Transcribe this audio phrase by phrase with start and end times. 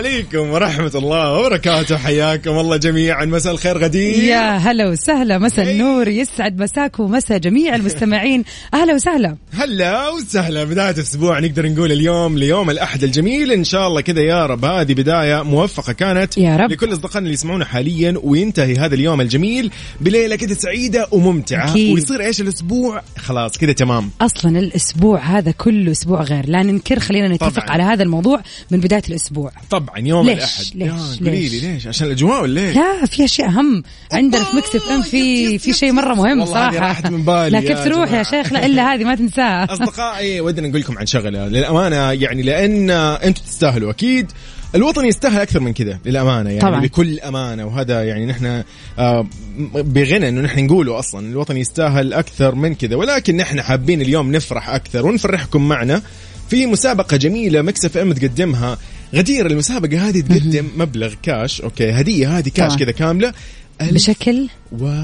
[0.00, 1.96] الميكس السلام عليكم ورحمة الله وبركاته.
[1.96, 3.24] حياكم الله جميعا.
[3.24, 4.24] مساء الخير غدير.
[4.24, 5.38] يا هلا وسهلا.
[5.38, 6.08] مساء النور.
[6.08, 8.44] يسعد مساك ومساء جميع المستمعين.
[8.74, 9.36] أهلا وسهلا.
[9.52, 10.64] هلا وسهلا.
[10.64, 13.52] بداية أسبوع نقدر نقول اليوم ليوم الأحد الجميل.
[13.52, 14.64] إن شاء الله كذا يا رب.
[14.64, 16.70] هذه بداية موفقة كانت يا رب.
[16.70, 18.14] لكل أصدقائنا اللي يسمعونا حاليا.
[18.22, 21.70] وينتهي هذا اليوم الجميل بليلة كذا سعيدة وممتعة.
[21.70, 21.94] أكيد.
[21.94, 24.10] ويصير إيش؟ الأسبوع خلاص كذا تمام.
[24.20, 26.48] أصلا الأسبوع هذا كله أسبوع غير.
[26.48, 27.70] لا ننكر خلينا نتفق طبعاً.
[27.70, 29.52] على هذا الموضوع من بداية الأسبوع.
[29.70, 29.98] طبعا.
[30.10, 33.48] يوم ليش؟ الأحد ليش؟ قولي ليش؟ لي ليش عشان الأجواء ولا إيش؟ لا في أشياء
[33.48, 37.60] أهم عندنا في Mix FM في في شيء مرة مهم صراحة راحت من بالي لا
[37.60, 38.22] كيف تروح يا.
[38.22, 42.90] شيخ لا إلا هذه ما تنساها أصدقائي ودنا نقول لكم عن شغلة للأمانة يعني لأن
[42.90, 44.32] أنتم تستاهلوا أكيد
[44.74, 46.80] الوطن يستاهل أكثر من كذا للأمانة يعني طبعاً.
[46.80, 48.62] بكل أمانة وهذا يعني نحن
[48.98, 49.26] آه،
[49.74, 54.70] بغنى إنه نحن نقوله أصلا الوطن يستاهل أكثر من كذا ولكن نحن حابين اليوم نفرح
[54.70, 56.02] أكثر ونفرحكم معنا
[56.48, 58.78] في مسابقة جميلة Mix FM تقدمها
[59.14, 62.76] غدير المسابقة هذه تقدم مبلغ كاش أوكي هدية هذه كاش.
[62.76, 63.32] كذا كاملة
[63.80, 64.48] بشكل
[64.78, 65.02] و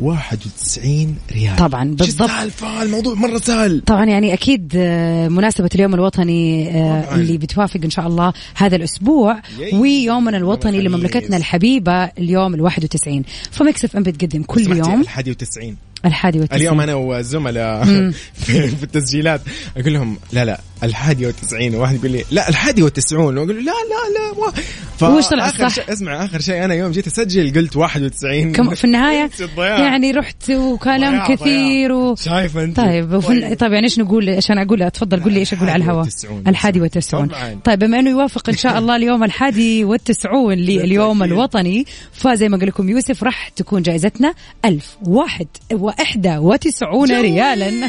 [0.00, 6.70] 91 ريال طبعا بالضبط السالفه الموضوع مرة سهل طبعا يعني أكيد آه، مناسبة اليوم الوطني
[6.70, 7.14] آه، طبعاً.
[7.14, 9.74] اللي بتوافق إن شاء الله هذا الأسبوع yay.
[9.78, 11.36] ويومنا الوطني لمملكتنا.
[11.36, 16.62] الحبيبة اليوم ال91 ف Mix FM بتقدم كل يوم الحادي وتسعين الحادي والتسعين.
[16.62, 17.84] اليوم أنا والزملاء
[18.42, 19.40] في, في التسجيلات
[19.76, 21.74] أقول لهم لا لا الحادي والتسعين.
[21.74, 23.38] وواحد يقول لي لا الحادي والتسعون.
[23.38, 24.52] وأقول له لا لا لا
[25.08, 28.74] وش طلع آخر الصح؟ شيء اسمع آخر شيء أنا يوم جيت أسجل قلت 91 كم
[28.74, 29.30] في النهاية.
[29.58, 32.14] يعني رحت وكلام كثير و...
[32.14, 33.72] شايفه أنت؟ طيب وفي طيب.
[33.72, 36.08] يعني إيش نقول؟ عشان أقول؟ تفضل قول لي إيش أقول على الهواء.
[36.46, 37.26] الحادي والتسعون.
[37.26, 37.60] طبعاً.
[37.64, 41.22] طيب بما إنه يوافق إن شاء الله اليوم الحادي والتسعون لليوم.
[41.22, 44.34] الوطني فزي ما قال لكم يوسف راح تكون جائزتنا
[44.64, 45.46] ألف واحد
[45.98, 47.88] وإحدى وتسعون ريالا.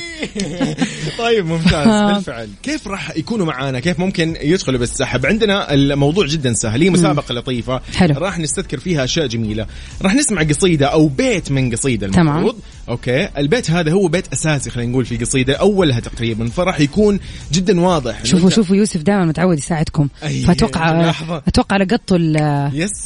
[1.20, 1.88] طيب ممتاز.
[1.88, 2.14] آه.
[2.14, 2.50] بالفعل.
[2.64, 6.82] كيف راح يكونوا معانا؟ كيف ممكن يدخلوا بالسحب؟ عندنا الموضوع جدا سهل.
[6.82, 7.82] هي مسابقة لطيفة.
[7.96, 8.16] حلو.
[8.18, 9.68] راح نستذكر فيها أشياء جميلة.
[10.02, 12.38] راح نسمع قصيدة أو بيت من قصيدة تمام.
[12.38, 12.56] المفروض.
[12.90, 13.30] أوكي.
[13.38, 16.50] البيت هذا هو بيت أساسي خلينا نقول في قصيدة أولها تقريبا.
[16.50, 17.20] فراح يكون
[17.52, 18.26] جدا واضح.
[18.26, 20.08] شوفوا أنت- شوفوا يوسف دائما متعود يساعدكم.
[20.24, 21.42] أي، فاتوقع لحظة.
[21.48, 22.18] أتوقع لقطوا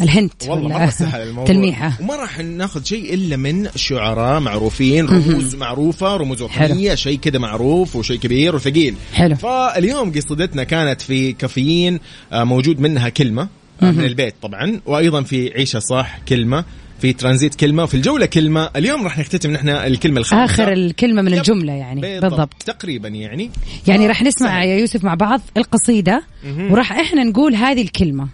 [0.01, 1.45] الهنت والله مره سهل الموضوع.
[1.53, 1.97] تلميحة.
[2.01, 7.95] وما راح ناخذ شيء إلا من شعراء معروفين رموز معروفة رموز وطنية شيء كذا معروف
[7.95, 8.95] وشيء كبير وثقيل.
[9.13, 9.35] حلو.
[9.35, 11.99] فاليوم قصيدتنا كانت في كافيين
[12.33, 13.47] آه، موجود منها كلمة
[13.83, 16.65] آه، من البيت طبعا وأيضا في عيشة صح كلمة.
[17.01, 18.69] في ترانزيت كلمة وفي الجولة كلمة.
[18.75, 20.45] اليوم راح نختتم نحن الكلمة الخامسة.
[20.45, 21.33] آخر الكلمة من.
[21.33, 22.19] الجملة يعني.
[22.19, 22.63] بالضبط.
[22.63, 23.51] تقريبا يعني.
[23.87, 26.23] يعني راح نسمع يا يوسف مع بعض القصيدة
[26.69, 28.27] وراح إحنا نقول هذه الكلمة.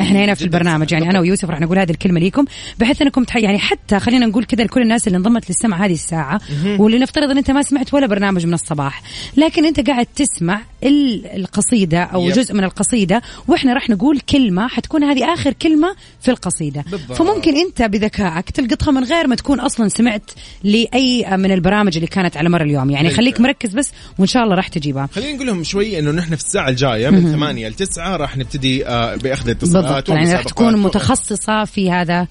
[0.00, 0.92] إحنا هنا في البرنامج.
[0.92, 2.44] يعني أنا ويوسف راح نقول هذه الكلمة ليكم
[2.78, 3.36] بحيث أنكم تح...
[3.36, 6.40] يعني حتى خلينا نقول كذا لكل الناس اللي انضمت للسمع هذه الساعة
[6.78, 9.02] ولنفترض إن أنت ما سمعت ولا برنامج من الصباح
[9.36, 12.32] لكن أنت قاعد تسمع ال- القصيدة أو يب.
[12.34, 17.12] جزء من القصيدة وإحنا راح نقول كلمة حتكون هذه آخر كلمة في القصيدة بالضبط.
[17.18, 20.30] فممكن أنت بذكائك تلقطها من غير ما تكون أصلا سمعت
[20.64, 23.10] لأي من البرامج اللي كانت على مر اليوم يعني.
[23.10, 26.44] خليك مركز بس وإن شاء الله راح تجيبها خلينا نقول لهم شوي إنه نحن في
[26.44, 30.08] الساعة الجاية من 8 ل 9 راح نبتدي آه، بأخذ بالضبط.
[30.08, 32.26] يعني راح تكون متخصصة في هذا.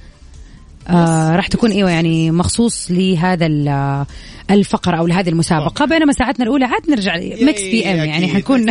[0.90, 4.06] آه راح تكون إيوه يعني مخصوص لهذا ال-
[4.52, 5.86] الفقرة أو لهذه المسابقة.
[5.86, 8.28] بينما ساعتنا الأولى عاد نرجع Mix PM يعني.
[8.28, 8.66] حنكون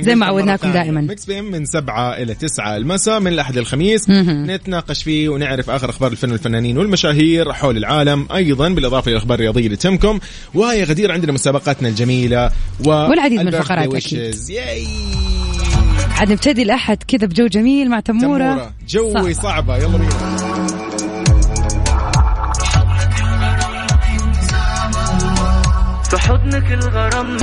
[0.00, 0.72] زي ما عودناكم.
[0.72, 1.00] دائما.
[1.00, 4.10] Mix PM من 7 إلى 9 المساء من الأحد للخميس.
[4.10, 8.26] نتناقش فيه ونعرف آخر أخبار الفن والفنانين والمشاهير حول العالم.
[8.34, 10.18] أيضا بالإضافة إلى الاخبار الرياضيه اللي تهمكم
[10.54, 12.50] وهي غدير عندنا مسابقاتنا الجميلة
[12.86, 14.50] و والعديد من الفقرات ويشز.
[14.50, 14.86] ياي
[16.18, 18.72] عاد نبتدي الأحد كذا بجو جميل مع تمورة, تمورة.
[18.88, 19.42] جوي صح.
[19.42, 19.76] صعبة.
[19.76, 20.10] يلا بينا.
[26.10, 27.36] في حضنك الغرام.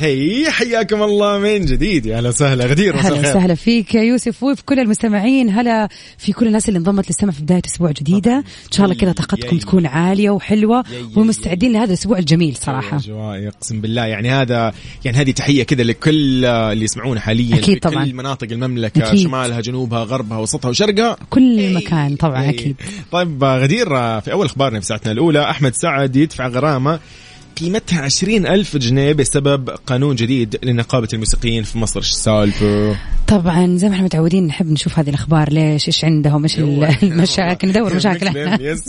[0.00, 3.36] هي يا حياكم الله من جديد يا أهلا وسهلا غدير مساء هلا الخير.
[3.36, 7.42] وسهلا فيك يا يوسف وفي كل المستمعين هلا في كل الناس اللي انضمت للسمع في
[7.42, 9.58] بداية أسبوع جديدة إن شاء الله كذا طاقتكم.
[9.58, 10.84] تكون عالية وحلوة
[11.16, 14.72] ومستعدين لهذا الأسبوع الجميل صراحة أقسم بالله يعني هذا
[15.04, 18.04] يعني هذه تحية كذا لكل اللي يسمعونا حاليا أكيد في طبعاً.
[18.04, 19.20] كل مناطق المملكة أكيد.
[19.20, 21.74] شمالها جنوبها غربها وسطها وشرقها كل إيه.
[21.74, 22.50] مكان طبعا إيه.
[22.50, 22.76] أكيد
[23.12, 23.86] طيب غدير
[24.20, 27.00] في أول أخبارنا في ساعتنا الأولى أحمد سعد يدفع غرامة
[27.60, 32.00] قيمتها عشرين ألف جنيه بسبب قانون جديد لنقابة الموسيقيين في مصر.
[32.00, 32.96] إيش السالفة؟
[33.26, 37.68] طبعا زي ما إحنا متعودين نحب نشوف هذه الأخبار ليش؟ إيش عندهم؟ إيش ال- المشاكل؟
[37.68, 38.26] ندور مشاكل.
[38.66, 38.84] yes.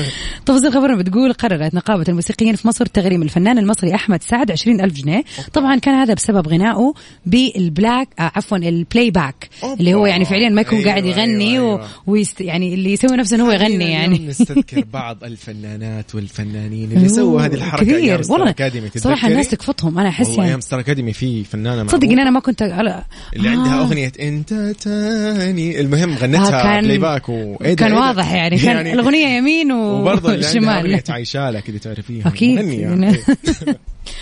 [0.46, 4.94] تفاصيل خبرنا بتقول قررت نقابة الموسيقيين في مصر تغريم الفنان المصري أحمد سعد 20 ألف
[4.94, 5.24] جنيه.
[5.52, 6.94] طبعا كان هذا بسبب غنائه
[7.26, 9.48] بال black آه عفوا ال playback
[9.80, 11.76] اللي هو يعني فعليا ما يكون أيوة، قاعد يغني أيوة، و...
[11.76, 11.88] أيوة.
[12.06, 12.40] ويست...
[12.40, 14.18] يعني اللي يسوي نفسه انه هو يغني يعني.
[14.18, 17.84] نستذكر بعض الفنانات والفنانين اللي سووا هذه الحركة.
[17.84, 18.54] كثير ستار والله
[18.96, 22.22] صراحة تتذكري؟ الناس تكفطهم أنا أحس والله يعني أيام ستار أكاديمي في فنانة تصدق معروفة.
[22.22, 23.04] أنا ما كنت على
[23.36, 25.80] اللي عندها أغنية أنت تاني.
[25.80, 27.56] المهم غنتها آه، كان- بلاي باك و...
[27.60, 30.76] ده، كان ده؟ واضح يعني كان الأغنية يمين وبرضه اللي عندها وشمال.
[30.86, 32.28] أغنية عايشالة كذا تعرفيها.
[32.28, 32.58] أكيد.
[32.58, 33.16] يعني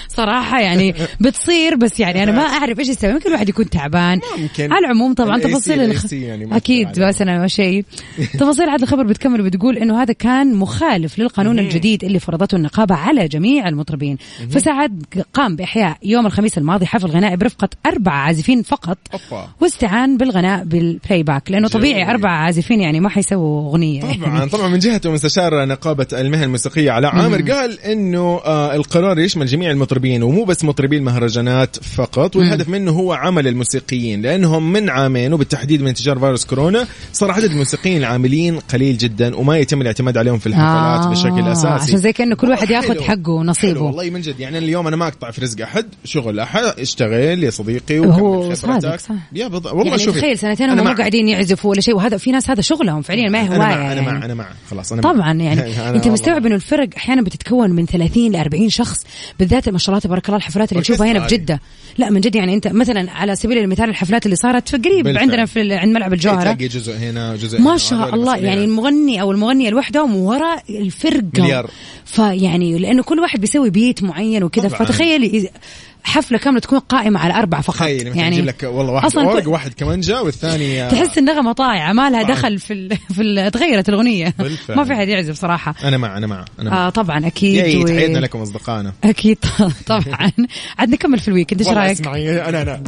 [0.08, 4.20] صراحة يعني بتصير بس يعني أنا ما أعرف إيش السبب يمكن الواحد يكون تعبان.
[4.38, 4.72] ممكن.
[4.72, 6.12] على العموم طبعا تفاصيل ال الخ...
[6.12, 7.08] يعني عليه.
[7.08, 7.84] بس أنا شيء.
[8.40, 13.28] تفاصيل هذا الخبر بتكمل بتقول إنه هذا كان مخالف للقانون الجديد اللي فرضته النقابة على
[13.28, 14.16] جميع المطربين
[14.50, 19.48] فسعد قام بإحياء يوم الخميس الماضي حفل غنائي برفقة أربع عازفين فقط أوبا.
[19.60, 22.10] واستعان بالغناء بال playback لأنه طبيعي.
[22.10, 27.14] أربع عازفين يعني ما حيسووا أغنية طبعا طبعا من جهته مستشار نقابة المهن الموسيقية علاء
[27.14, 32.90] عامر قال إنه آه القرار يشمل جميع المطربين ومو بس مطربي المهرجانات فقط والهدف منه
[32.90, 38.58] هو عمل الموسيقيين لأنهم من عامين وبالتحديد من انتشار فيروس كورونا صار عدد الموسيقيين العاملين
[38.58, 42.50] قليل جدا وما يتم الاعتماد عليهم في الحفلات آه، بشكل أساسي عشان زي كأنه كل
[42.50, 43.02] واحد ياخذ.
[43.02, 43.71] حقه ونصيبه.
[43.74, 47.44] حلو والله من جد يعني اليوم أنا ما أقطع في رزق أحد شغل أحد أشتغل
[47.44, 48.96] يا صديقي هو صادق،.
[48.96, 49.14] صح.
[49.32, 49.66] يا بض...
[49.66, 52.50] والله يعني شوفي تخيل سنتين أنا هم مو قاعدين يعزفوا ولا شيء وهذا في ناس
[52.50, 54.18] هذا شغلهم فعليا ما هي أنا هوايه مع أنا يعني.
[54.18, 55.12] مع أنا مع خلاص أنا مع.
[55.12, 59.04] طبعا يعني أنا أنت مستوعب إنه الفرق أحيانا بتتكون من 30 ل 40 شخص
[59.38, 61.60] بالذات ما شاء الله تبارك الله الحفلات اللي تشوفها هنا بجده
[61.98, 65.18] لا من جد يعني أنت مثلا على سبيل المثال الحفلات اللي صارت في قريب.
[65.18, 69.20] عندنا في عند ملعب الجوهرة تلاقي جزء هنا جزء ما شاء الله يعني عن- المغني
[69.20, 71.70] أو المغنية لوحدهم ورا الفرقة مليار.
[72.04, 74.78] فيعني لأنه كل واحد بيسوي بيت معين وكذا طبعاً.
[74.84, 75.58] فتخيل إذا-
[76.04, 79.42] حفلة كاملة تكون قائمة على أربعة فقط تخيل مثلا يجيب لك والله واحد أصلاً اورج
[79.42, 82.22] كل- واحد كمانجا والثاني تحس النغمة طايعة ما لها.
[82.22, 82.96] دخل في ال...
[83.14, 83.50] في ال...
[83.50, 84.34] تغيرت الأغنية.
[84.38, 84.76] بالفعل.
[84.76, 85.74] ما في حد يعزف صراحة.
[85.84, 86.86] أنا مع أنا مع أنا مع.
[86.86, 88.92] آه طبعا أكيد و- تحياتنا لكم أصدقائنا.
[89.04, 89.38] أكيد
[89.86, 90.30] طبعا.
[90.78, 92.82] عاد نكمل في الويك انت إيش رأيك؟ اسمعي أنا أنا.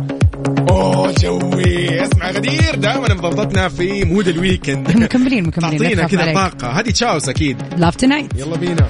[0.70, 2.04] oh joy.
[2.04, 6.34] اسمع غدير دائما مضبطتنا في mood ال weekend مكملين مكملين تعطينا كذا.
[6.34, 6.80] طاقة.
[6.80, 7.56] هذه Shouse أكيد.
[7.78, 8.88] Love Tonight يلا بينا.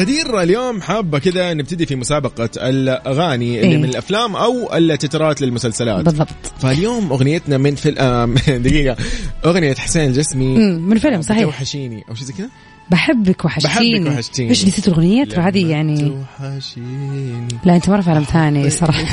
[0.00, 3.78] غدير اليوم حابة كذا نبتدي في مسابقة الأغاني اللي إيه.
[3.78, 6.04] من الأفلام أو التترات للمسلسلات.
[6.04, 6.28] بالضبط.
[6.60, 8.96] فاليوم أغنيتنا من فيلم دقيقة.
[9.44, 11.42] أغنية حسين الجسمي من فيلم صحيح.
[11.42, 12.04] توحشيني.
[12.08, 12.48] أو شيء زي كذا؟
[12.90, 13.98] بحبك وحشتيني.
[14.04, 14.50] بحبك وحشتيني.
[14.50, 17.48] إيش نسيت الأغنية؟ ترى هذه يعني توحشيني.
[17.64, 19.04] لا أنت مره فهمتني صراحة.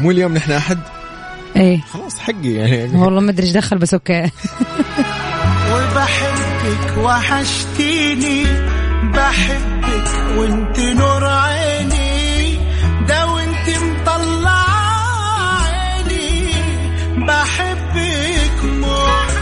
[0.00, 0.78] مو اليوم نحن أحد؟
[1.56, 1.80] إيه.
[1.80, 2.98] خلاص حقي يعني.
[3.00, 4.22] والله ما أدري إيش دخل بس أوكي.
[5.72, 8.71] وبحبك وحشتيني.
[9.02, 12.58] بحبك وانت نور عيني
[13.08, 14.64] ده وانت مطلع
[15.62, 16.54] عيني.
[17.26, 19.32] بحبك موت.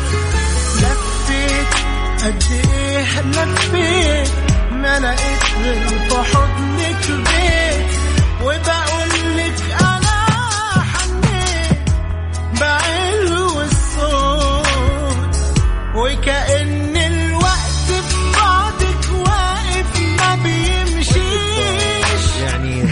[0.76, 1.74] لفيت
[2.24, 4.30] قد إيه لفيت
[4.72, 7.90] ما لقيت غير في حضنك بيت
[8.42, 8.79] وبقول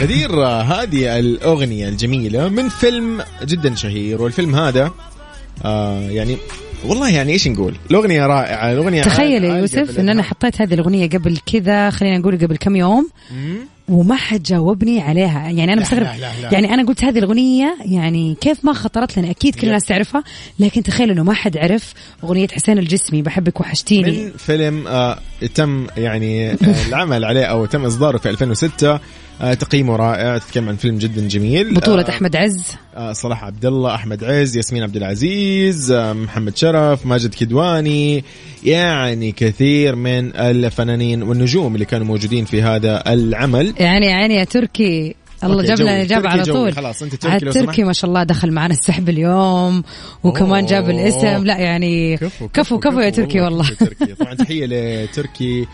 [0.00, 4.90] غدير هذه الأغنية الجميلة من فيلم جدا شهير والفيلم هذا
[5.64, 6.36] آه يعني
[6.84, 10.22] والله يعني إيش نقول؟ الأغنية رائعة الأغنية تخيل يا يوسف إن أنا.
[10.22, 13.08] حطيت هذه الأغنية قبل كذا خلينا نقول قبل كم يوم
[13.88, 15.50] وما حد جاوبني عليها.
[15.50, 16.06] يعني أنا مستغرب.
[16.52, 20.24] يعني أنا قلت هذه الأغنية يعني كيف ما خطرت لنا؟ أكيد كل الناس تعرفها
[20.58, 24.24] لكن تخيل إنه ما حد عرف أغنية حسين الجسمي بحبك وحشتيني.
[24.24, 25.18] من فيلم آه
[25.54, 26.56] تم يعني آه
[26.88, 29.00] العمل عليه أو تم إصداره في 2006 آه
[29.40, 32.64] تقييمه رائع تتكلم عن فيلم جدا جميل بطولة آه أحمد عز
[32.96, 38.24] آه صلاح عبد الله أحمد عز ياسمين عبد العزيز آه محمد شرف ماجد كدواني
[38.64, 45.14] يعني كثير من الفنانين والنجوم اللي كانوا موجودين في هذا العمل يعني يعني يا تركي
[45.44, 45.96] الله جاب لنا.
[45.96, 46.52] الاجابه تركي على.
[46.52, 47.84] طول خلاص أنت تركي لو تركي.
[47.84, 49.82] ما شاء الله دخل معنا السحب اليوم
[50.24, 50.90] وكمان جاب.
[50.90, 55.66] الاسم لا يعني كفو كفو, كفو يا تركي والله كفو تركي طبعا تحية لتركي آه،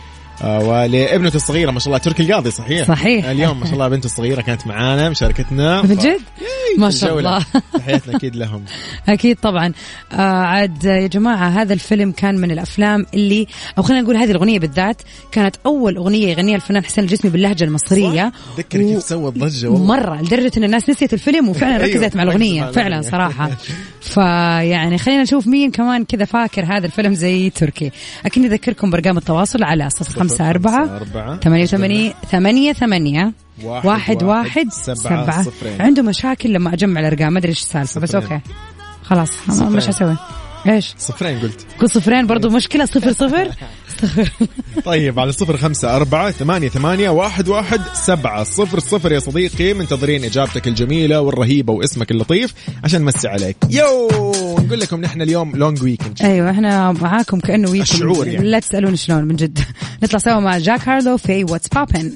[0.43, 3.25] ولابنته الصغيرة ما شاء الله تركي القاضي صحيح؟ صحيح.
[3.25, 5.83] اليوم ما شاء الله بنته الصغيرة كانت معانا مشاركتنا.
[5.83, 6.21] من جد؟
[6.79, 7.19] ما شاء.
[7.19, 7.45] الله.
[7.79, 8.65] تحياتنا أكيد لهم.
[9.09, 9.73] أكيد طبعا.
[10.13, 13.47] آه عاد يا جماعة هذا الفيلم كان من الأفلام اللي
[13.79, 18.33] أو خلينا نقول هذه الأغنية بالذات كانت أول أغنية يغنيها الفنان حسين الجسمي باللهجة المصرية.
[18.57, 19.87] تذكر كيف سوت ضجه والله.
[19.87, 23.03] مرة لدرجة إن الناس نسيت الفيلم وفعلا أيوة، ركزت مع الأغنية فعلا.
[23.03, 23.51] صراحة.
[24.01, 27.91] فيعني خلينا نشوف مين كمان كذا فاكر هذا الفيلم زي تركي.
[28.27, 34.69] أكيد نذكركم برقم التواصل على صفر خمسة أربعة ثمانية وثمانية ثمانية ثمانية واحد واحد واحد
[34.73, 35.83] سبعة سبعة صفرين.
[35.83, 38.15] عنده مشاكل لما أجمع الأرقام ما أدري إيش السالفة بس.
[38.15, 38.41] أوكي
[39.03, 39.73] خلاص صفرين.
[39.73, 40.17] مش هسوي
[40.67, 43.51] إيش؟ صفرين قلت قول صفرين برضو مشكلة صفر صفر
[44.85, 50.25] طيب على صفر خمسة أربعة ثمانية ثمانية واحد واحد سبعة صفر صفر يا صديقي منتظرين
[50.25, 53.57] إجابتك الجميلة والرهيبة واسمك اللطيف عشان نمسي عليك.
[53.71, 54.09] yo!
[54.59, 58.51] نقول لكم نحن اليوم long weekend أيوه إحنا معاكم كأنه weekend الشعور يعني.
[58.51, 59.59] لا تسألون شلون من جد.
[60.03, 62.15] نطلع سوا مع Jack Harlow في What's Poppin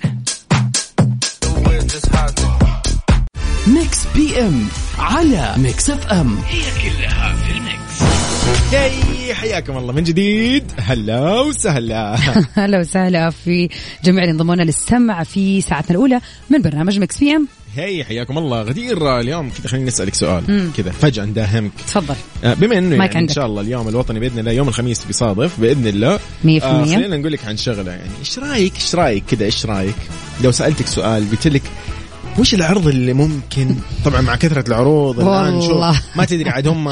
[3.66, 4.66] Mix PM
[4.98, 6.38] على Mix FM
[8.72, 10.64] yay حياكم الله من جديد.
[10.78, 12.14] هلا وسهلا.
[12.58, 13.68] أهلا وسهلا في
[14.04, 18.62] جميع اللي انضمونا للسمع في ساعتنا الأولى من برنامج Mix PM هي حياكم الله.
[18.62, 20.70] غدير اليوم كذا خليني نسألك سؤال.
[20.76, 22.14] كذا فجأة نداهمك تفضل.
[22.44, 23.28] آه، بما إنه يعني إن.
[23.28, 26.18] شاء الله اليوم الوطني بإذن الله يوم الخميس بيصادف بإذن الله.
[26.44, 26.96] مية في آه المية.
[26.96, 29.94] خلينا نقول لك عن شغلة يعني إيش رأيك إيش رأيك كذا إيش رأيك؟
[30.44, 31.62] لو سألتك سؤال قلت لك
[32.38, 35.60] وش العرض اللي ممكن؟ طبعا مع كثرة العروض الآن.
[35.60, 36.90] شوف ما تدري عاد هم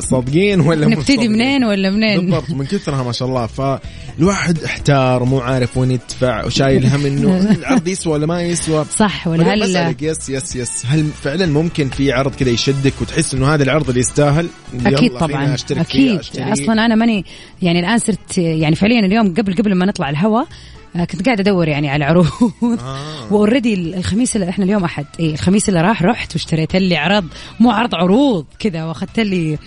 [0.00, 1.28] صادقين ولا نبتدي.
[1.28, 3.46] منين ولا منين؟ بالضبط من كثرها ما شاء الله.
[3.46, 8.84] فالواحد احتار مو عارف وين يدفع وشايل هم إنه العرض يسوى ولا ما يسوى.
[8.96, 10.86] صح ولا هل بسألك yes yes yes.
[10.86, 14.46] هل فعلا ممكن في عرض كذا يشدك وتحس إنه هذا العرض اللي يستاهل؟
[14.86, 15.56] أكيد طبعا.
[15.70, 16.20] أكيد.
[16.38, 17.24] أصلا أنا ماني
[17.62, 20.46] يعني الآن صرت يعني فعليا اليوم قبل قبل ما نطلع الهوا آه،
[20.94, 22.26] كنت قاعدة أدور يعني على عروض.
[22.62, 22.98] آه.
[23.32, 25.06] و already الخميس اللي إحنا اليوم أحد.
[25.20, 27.24] اي الخميس اللي راح رحت واشتريت لي عرض
[27.60, 29.58] مو عرض عروض كذا وأخذت لي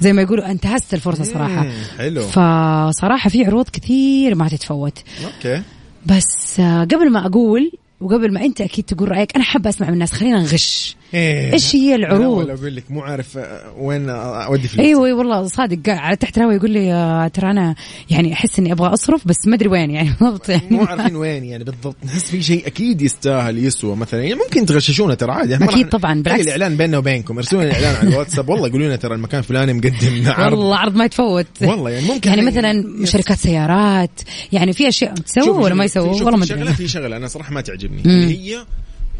[0.00, 1.66] زي ما يقولوا انتهزت الفرصة صراحة.
[1.98, 2.22] حلو.
[2.22, 4.98] فصراحة في عروض كثير ما تتفوت.
[5.24, 5.62] أوكي.
[6.06, 9.92] بس آه، قبل ما أقول وقبل ما أنت أكيد تقول رأيك أنا حابه أسمع من
[9.92, 10.12] الناس.
[10.12, 10.96] خلينا نغش.
[11.14, 11.52] إيه.
[11.52, 14.86] إيش هي العروض؟ أول أقول لك مو عارف آه، وين أودي فلوس.
[14.86, 17.74] أيوه أيوه والله صادق على تحت الهواء يقول لي آه، ترى أنا
[18.10, 20.48] يعني أحس إني أبغى أصرف بس ما أدري وين يعني بالضبط.
[20.48, 21.96] يعني مو عارفين وين يعني بالضبط.
[22.04, 25.54] نحس في شيء أكيد يستاهل يسوى مثلا يعني ممكن تغششونا ترى عادي.
[25.54, 26.44] أكيد راح- طبعاً، بالعكس.
[26.44, 28.48] الإعلان بيننا وبينكم ارسلوا لنا الإعلان على الواتساب.
[28.48, 30.58] والله قولوا لنا ترى المكان الفلاني مقدم عرض.
[30.58, 31.46] والله عرض ما يتفوت.
[31.62, 33.12] والله يعني ممكن يعني يعني- مثلا yes.
[33.12, 34.20] شركات سيارات
[34.52, 36.74] يعني في أشياء تسوى شوفي- ولا ما شوفي والله ما في شغلة أدري.
[36.74, 38.02] في شغلة أنا صراحة ما تعجبني.
[38.06, 38.58] هي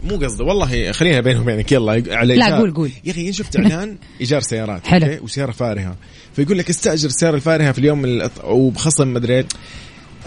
[0.05, 2.57] مو قصدي والله خلينا بيني وبينك يلا على لا،.
[2.59, 2.90] قول- قول.
[3.05, 5.07] يا أخي شفت إعلان إيجار سيارات حلو.
[5.07, 5.97] okay؟ وسيارة فارهة
[6.37, 9.45] فيقول لك استأجر السياره الفارهة في اليوم الأط- وبخصم مدري.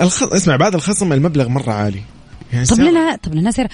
[0.01, 0.23] الخ...
[0.23, 2.01] اسمع بعد الخصم المبلغ مرة عالي
[2.53, 3.67] يعني طب لنا طب لنا سعر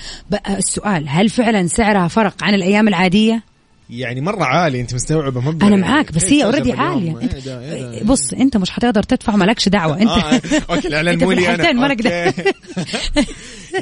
[0.50, 3.44] السؤال هل فعلا سعرها فرق عن الأيام العادية؟
[3.90, 5.82] يعني مرة عالي أنت مستوعبة مبلغ أنا يعني.
[5.92, 9.70] معاك بس هي already؟ عالية إيه أنت إيه ده؟ بص أنت مش حتقدر تدفع مالكش
[9.70, 11.96] دعوة أنت آه، okay الاعلان مو لي أنا ما.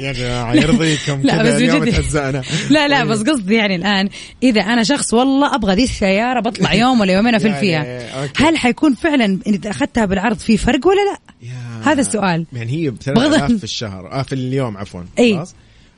[0.00, 2.04] يا جماعة يرضيكم لا، بس بجد.
[2.70, 4.08] لا لا بس قصدي يعني الآن
[4.42, 8.02] إذا أنا شخص والله أبغى ذي السيارة بطلع يوم ولا يومين أفل فيها.
[8.36, 11.18] هل حيكون فعلا إذا أخذتها بالعرض في فرق ولا لا؟
[11.92, 12.46] هذا السؤال.
[12.52, 15.44] يعني هي ب بغض- 3000 في الشهر آه في اليوم عفوا إي.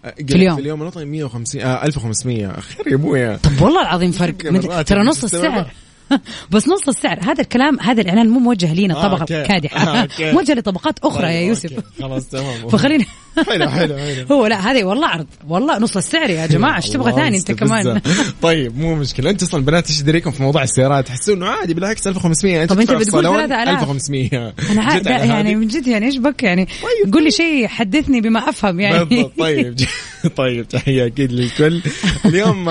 [0.09, 0.55] آه، قلت اليوم.
[0.57, 4.89] في اليوم الوطني 150 آه 1500 خير يا أبويا طب والله العظيم فرق من- مرات
[4.89, 5.25] ترى نص.
[5.25, 5.71] السعر
[6.51, 9.43] بس نص السعر هذا الكلام هذا الإعلان مو موجه لينا آه، طبقة okay.
[9.43, 10.09] كادحة آه،.
[10.35, 11.87] موجه لطبقات أخرى طيب، يا يوسف okay.
[12.03, 13.05] خلاص تمام فخلينا
[13.43, 17.13] حلو حلو حلو هو لا هذه والله عرض والله نص السعر يا جماعة إيش تبغى
[17.13, 17.53] ثاني أنت.
[17.53, 18.01] كمان
[18.43, 22.07] طيب مو مشكلة أنت أصلا بنات إيش دريكم في موضوع السيارات تحسون إنه عادي بالعكس
[22.07, 23.69] 1500 أنت طب في بتقول الصالون 3000.
[23.69, 27.15] 1500 أنا على يعني؟ من جد يعني إيش بك يعني طيب.
[27.15, 29.77] قول لي شيء حدثني بما أفهم يعني بالضبط طيب
[30.37, 31.83] طيب تحية أكيد للكل
[32.27, 32.65] اليوم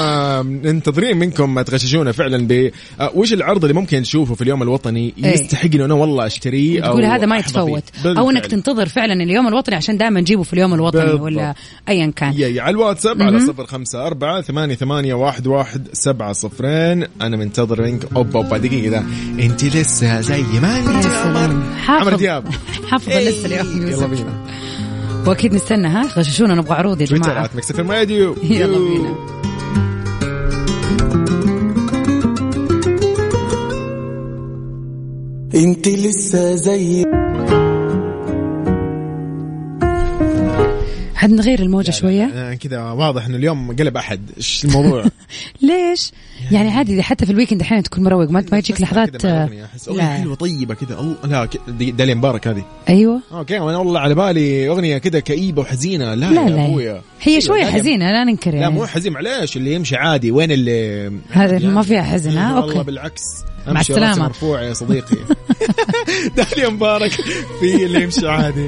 [0.46, 5.14] منتظرين منكم ما تغششونا فعلا ب آه، وش العرض اللي ممكن نشوفه في اليوم الوطني
[5.24, 5.34] إيه.
[5.34, 7.38] يستحق إنه أنا والله أشتريه أو تقول هذا ما.
[7.38, 8.46] يتفوت أو أنك.
[8.46, 11.22] تنتظر فعلا اليوم الوطني عشان دائما نجيبه في اليوم الوطني بالضبط.
[11.22, 11.54] ولا
[11.90, 12.34] ايا كان.
[12.34, 17.06] يا يا على الواتساب على صفر خمسة أربعة ثمانية ثمانية واحد واحد سبعة صفرين.
[17.22, 18.14] أنا منتظر منك.
[18.16, 19.04] أوبا أوبا دقيقة ده
[19.40, 21.06] أنت لسه زي ما أنت.
[21.06, 22.08] عمر حافظ.
[22.08, 22.46] عمرو دياب.
[22.90, 23.88] حافظ لسه اليوم.
[23.88, 24.46] إيه، يلا بينا.
[25.28, 28.36] وأكيد نستنى ها؟ غششونا نبغى عروض يا تويتر جماعة at Mix FM Radio.
[28.50, 29.16] يلا بينا.
[35.56, 37.06] أنت لسه زي
[41.18, 44.22] عاد نغير الموجة شوية؟ أنا كذا واضح إنه اليوم قلب أحد.
[44.38, 45.06] إيش الموضوع؟
[45.62, 46.12] ليش؟
[46.52, 49.50] يعني عادي حتى في ال weekend أحيانا تكون مروق ما ما يجيك لحظات لا.
[50.18, 51.16] حلوة طيبة كذا.
[51.24, 51.48] لا
[51.92, 52.64] داليا مبارك هذه.
[52.90, 53.22] أيوه.
[53.32, 56.14] okay أنا والله على بالي أغنية كذا كئيبة وحزينة.
[56.14, 56.66] لا, لا يا لا.
[56.66, 57.02] أبويا.
[57.22, 58.74] هي داليا- حزينة لا ننكر لا يعني.
[58.74, 62.84] مو حزين معليش اللي يمشي عادي وين اللي هذا ما فيها حزن ها؟ والله okay.
[62.86, 63.22] بالعكس.
[63.68, 64.24] مع السلامة.
[64.24, 65.18] مرفوع يا صديقي.
[66.38, 67.12] داليا مبارك
[67.60, 68.68] في اللي يمشي عادي.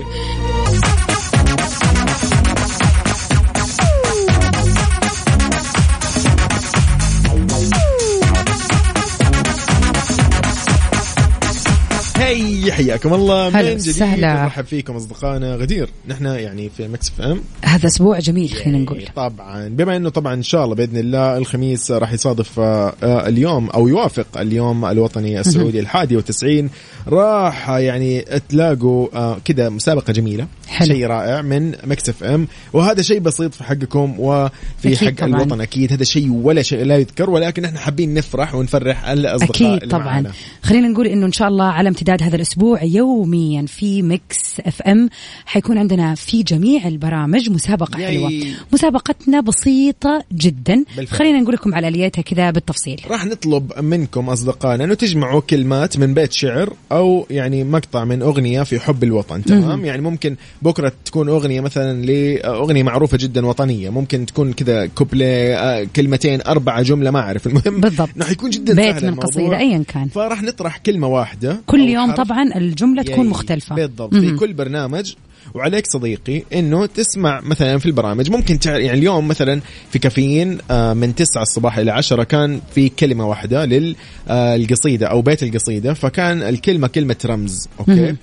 [12.30, 13.50] هي حياكم الله.
[13.50, 14.44] من جديد وسهلا.
[14.44, 15.90] نرحب فيكم أصدقائنا غدير.
[16.08, 17.42] نحن يعني في Mix FM.
[17.64, 19.00] هذا أسبوع جميل خلينا نقول.
[19.00, 19.68] إيه، طبعا.
[19.68, 23.88] بما إنه طبعا إن شاء الله بإذن الله الخميس راح يصادف آه، آه، اليوم أو
[23.88, 26.70] يوافق اليوم الوطني السعودي الحادي والتسعين
[27.08, 30.48] راح يعني تلاقوا آه، كذا مسابقة جميلة.
[30.68, 30.88] حلو.
[30.88, 32.48] شيء رائع من Mix FM.
[32.74, 35.30] وهذا شيء بسيط في حقكم وفي حق طبعاً.
[35.30, 35.94] الوطن أكيد.
[35.94, 40.24] هذا شيء ولا شيء لا يذكر ولكن إحنا حابين نفرح ونفرح الأصدقاء أكيد طبعا.
[40.64, 45.10] خلينا نقول إنه إن شاء الله على امتداد هذا الأسبوع يوميا في Mix FM
[45.46, 48.18] حيكون عندنا في جميع البرامج مسابقة yay.
[48.18, 51.18] حلوة مسابقتنا بسيطة جدا بالفعل.
[51.20, 56.14] خلينا نقول لكم على الياتها كذا بالتفصيل راح نطلب منكم أصدقائنا إنه تجمعوا كلمات من
[56.14, 61.30] بيت شعر أو يعني مقطع من أغنية في حب الوطن تمام يعني ممكن بكرة تكون
[61.30, 67.20] أغنية مثلا لاغنيه معروفة جدا وطنية ممكن تكون كذا كوبلي آه، كلمتين أربعة جملة ما
[67.20, 68.10] أعرف المهم بالضبط.
[68.16, 69.20] إنه حيكون جدا بيت سهل من.
[69.20, 70.08] قصيدة أياً كان.
[70.08, 72.28] فراح نطرح كلمة واحدة كل أو يوم حرف.
[72.28, 73.28] طبعا الجملة تكون.
[73.28, 74.32] مختلفة بالضبط في.
[74.32, 75.14] كل برنامج
[75.54, 78.78] وعليك صديقي إنه تسمع مثلا في البرامج ممكن تع...
[78.78, 79.62] يعني اليوم مثلا
[79.92, 85.44] في كافيين آه، من 9 الصباح إلى 10 كان في كلمة واحدة للقصيده أو بيت
[85.44, 88.16] القصيدة فكان الكلمة كلمة رمز okay.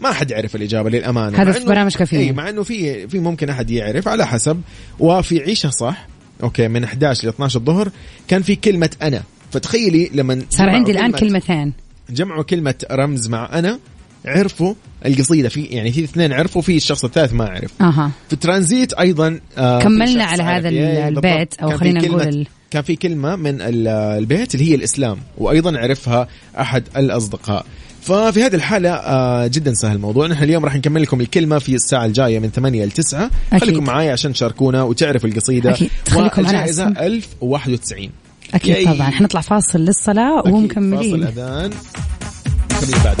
[0.00, 2.22] ما حد يعرف الإجابة للأمانة هذا في برامج كافيين.
[2.22, 4.60] إي مع إنه في في ممكن أحد يعرف على حسب
[4.98, 6.06] وفي عيشه صح
[6.42, 7.90] أوكي من 11 ل 12 الظهر
[8.28, 9.22] كان في كلمة أنا
[9.52, 11.72] فتخيلي لما صار عندي الآن كلمتين
[12.12, 13.78] جمعوا كلمة رمز مع أنا
[14.26, 14.74] عرفوا
[15.06, 19.40] القصيدة في يعني في اثنين عرفوا في الشخص الثالث ما عرف أها في الترانزيت أيضا
[19.58, 20.42] آه كملنا على.
[20.42, 20.68] هذا.
[21.08, 25.78] البيت في خلينا نقول ال- كان في كلمة من ال- البيت اللي هي الإسلام وأيضا
[25.78, 26.28] عرفها
[26.60, 27.66] أحد الأصدقاء
[28.02, 32.06] ففي هذه الحالة آه جدا سهل الموضوع نحن اليوم راح نكمل لكم الكلمة في الساعة
[32.06, 33.60] الجاية من 8 ل 9 أكيد.
[33.68, 35.90] خليكم معايا عشان تشاركونا وتعرفوا القصيدة أكيد.
[36.08, 36.96] خليكم والجائزة أسهم.
[36.98, 38.10] 1091
[38.54, 38.94] أكيد.
[38.94, 40.52] طبعا حنطلع فاصل للصلاة أكيد.
[40.52, 41.70] فاصل ومكملين أذان
[42.82, 43.16] مكملين بعد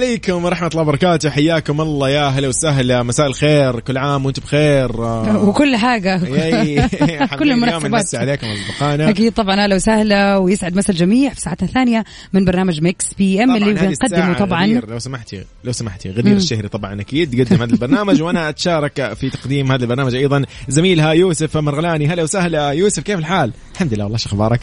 [0.00, 1.30] عليكم ورحمة الله وبركاته.
[1.30, 3.02] حياكم الله يا هلا وسهلا.
[3.02, 5.04] مساء الخير كل عام وأنتم بخير.
[5.04, 6.24] آه، وكل حاجة.
[6.24, 6.88] yay.
[6.88, 9.64] كل حابين اليوم المناسبات نمسي عليكم اصدقائنا أكيد طبعا.
[9.64, 10.36] أهلا وسهلا.
[10.36, 14.62] ويسعد مسا الجميع في ساعتنا الثانية من برنامج Mix PM اللي بنقدمه طبعا.
[14.64, 14.90] غدير.
[14.90, 17.00] لو سمحتي لو سمحتي غدير الشهري طبعا.
[17.00, 18.22] أكيد تقدم هذا البرنامج.
[18.22, 20.44] وأنا أتشارك في تقديم هذا البرنامج أيضا.
[20.68, 22.08] زميلها يوسف مرغلاني.
[22.08, 22.70] هلا وسهلا.
[22.70, 24.04] يوسف كيف الحال؟ الحمد لله.
[24.04, 24.60] والله شو أخبارك؟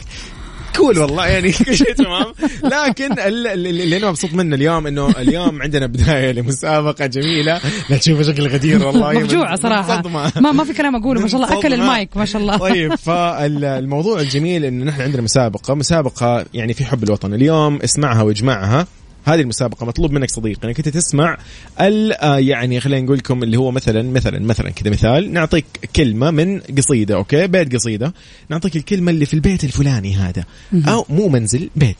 [0.76, 2.24] كول والله يعني كل شيء تمام.
[2.88, 7.60] لكن ال- ال- اللي أنا مبسوط منه اليوم إنه اليوم عندنا بداية لمسابقة جميلة.
[7.90, 9.12] لا تشوف شكل غدير والله.
[9.12, 10.02] مفجوعه صراحة.
[10.40, 11.58] ما ما في كلام أقوله ما شاء الله.
[11.58, 11.74] أكل.
[11.74, 12.56] المايك ما شاء الله.
[12.56, 15.74] طيب فالموضوع الجميل إنه نحن عندنا مسابقة.
[15.74, 17.34] مسابقة يعني في حب الوطن.
[17.34, 18.86] اليوم اسمعها واجمعها.
[19.28, 21.38] هذه المسابقة مطلوب منك صديقي إنك أنت تسمع
[21.80, 25.32] ال آه، يعني خلينا نقول لكم اللي هو مثلا مثلا مثلا كذا مثال.
[25.32, 25.64] نعطيك
[25.96, 28.14] كلمة من قصيدة أوكي؟ بيت قصيدة.
[28.48, 30.44] نعطيك الكلمة اللي في البيت الفلاني هذا.
[30.74, 31.96] أو مو منزل بيت.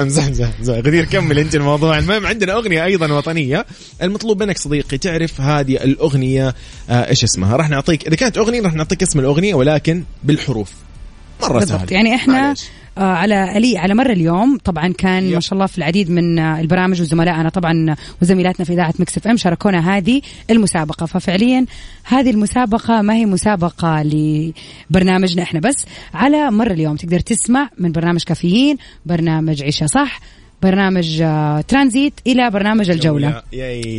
[0.00, 1.98] امزح امزح امزح غدير كمل أنت الموضوع.
[1.98, 3.66] المهم عندنا أغنية أيضا وطنية.
[4.02, 6.54] المطلوب منك صديقي تعرف هذه الأغنية
[6.90, 10.72] آه إيش اسمها؟ راح نعطيك إذا كانت أغنية راح نعطيك اسم الأغنية ولكن بالحروف.
[11.42, 12.54] مرة بالضبط سهل يعني إحنا.
[12.98, 15.34] آه على ألي على مر اليوم طبعا كان يب.
[15.34, 19.36] ما شاء الله في العديد من آه البرامج وزملائنا طبعا وزميلاتنا في إذاعة Mix FM
[19.36, 21.66] شاركونا هذه المسابقة ففعليا
[22.04, 28.22] هذه المسابقة ما هي مسابقة لبرنامجنا إحنا بس على مر اليوم تقدر تسمع من برنامج
[28.22, 28.76] كافيين
[29.06, 30.20] برنامج عيشة صح
[30.62, 33.42] برنامج آه ترانزيت إلى برنامج الجولة.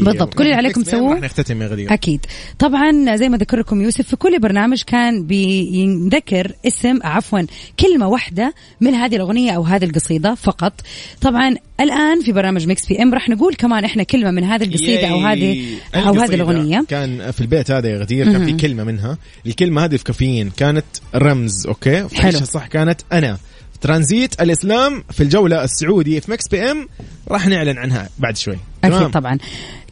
[0.02, 0.34] بالضبط.
[0.34, 1.93] كل اللي عليكم تسووه- نختتم يا غدير.
[1.93, 2.26] أكيد.
[2.60, 7.39] طبعا زي ما ذكر لكم يوسف في كل برنامج كان بينذكر اسم عفوا
[7.80, 10.73] كلمة واحدة من هذه الأغنية أو هذه القصيدة فقط.
[11.21, 15.19] طبعا الآن في برنامج Mix FM راح نقول كمان إحنا كلمة من هذه القصيدة أو.
[15.19, 16.86] هذه أو هذه الأغنية.
[16.88, 19.17] كان في البيت هذا يا غدير كان في كلمة منها.
[19.45, 20.49] الكلمة هذه في كافيين.
[20.58, 22.32] كانت رمز okay؟ حلو.
[22.39, 23.38] صح كانت أنا.
[23.84, 26.88] ترانزيت الإسلام في الجولة السعودي في Mix FM.
[27.32, 28.58] راح نعلن عنها بعد شوي.
[28.84, 29.38] أكيد طبعا.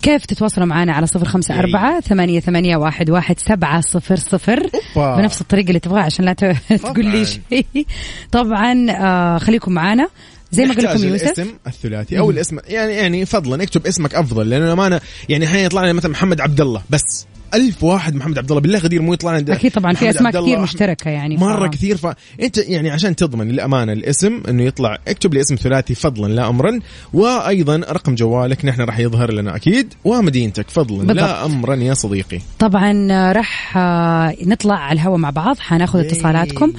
[0.02, 5.16] كيف تتواصلوا معنا على صفر خمسة أربعة ثمانية, ثمانية واحد, واحد سبعة صفر صفر؟ أوبا.
[5.16, 7.86] بنفس الطريقة اللي تبغاها عشان لا تقول لي شيء.
[8.32, 10.08] طبعا آه خليكم معنا
[10.52, 11.26] زي ما نحتاج لكم يوسف.
[11.26, 15.66] الاسم الثلاثي أو الاسم يعني يعني فضلا اكتب اسمك أفضل لأنه ما أنا يعني الحين
[15.66, 17.28] يطلع لي مثلا محمد عبد الله بس.
[17.54, 20.60] ألف واحد محمد عبد الله بالله غدير مو يطلع عندنا أكيد طبعا في الله، كثير
[20.60, 25.42] مشتركة يعني مرة ف- كثير فانت يعني عشان تضمن للامانه الاسم إنه يطلع اكتب لي
[25.42, 26.80] اسم ثلاثي فضلا لا امرا
[27.14, 31.16] وأيضا رقم جوالك نحن راح يظهر لنا أكيد ومدينتك فضلا بالضبط.
[31.18, 36.08] لا امرا يا صديقي طبعا راح آه، نطلع على الهواء مع بعض حناخذ ياي.
[36.08, 36.74] اتصالاتكم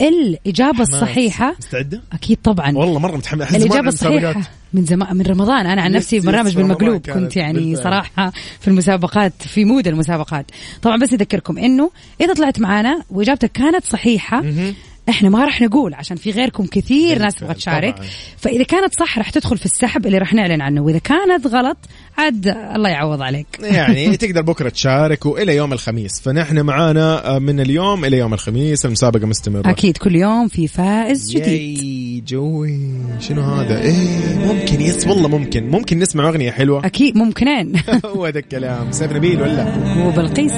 [0.00, 1.54] الإجابة الصحيحة.
[1.58, 2.76] مستعدة؟ أكيد طبعا.
[2.76, 2.98] والله
[3.44, 3.88] أحس زمان الإجابة.
[3.88, 5.66] الصحيحة من زمان من رمضان.
[5.66, 7.84] أنا عن نفسي برنامج بالمقلوب كنت يعني بالفعل.
[7.84, 10.46] صراحة في المسابقات في مود المسابقات.
[10.82, 14.42] طبعا بس أذكركم إنه إذا طلعت معانا وإجابتك كانت صحيحة
[15.08, 17.94] إحنا ما راح نقول عشان في غيركم كثير ناس تبغى تشارك.
[18.36, 20.80] فإذا كانت صح راح تدخل في السحب اللي راح نعلن عنه.
[20.80, 21.76] وإذا كانت غلط
[22.18, 23.46] عاد الله يعوض عليك.
[23.60, 26.20] يعني تقدر بكرة تشارك وإلى يوم الخميس.
[26.20, 29.70] فنحن معانا من اليوم إلى يوم الخميس المسابقة مستمرة.
[29.70, 31.78] أكيد كل يوم في فائز جديد.
[31.82, 32.80] ياي جوي
[33.20, 35.70] شنو هذا؟ إيه ممكن يس والله ممكن.
[35.70, 36.86] ممكن نسمع أغنية حلوة.
[36.86, 37.72] أكيد ممكنين.
[38.04, 38.92] هو ذا الكلام.
[38.92, 39.66] سيف نبيل ولا؟
[40.06, 40.52] وبلقيس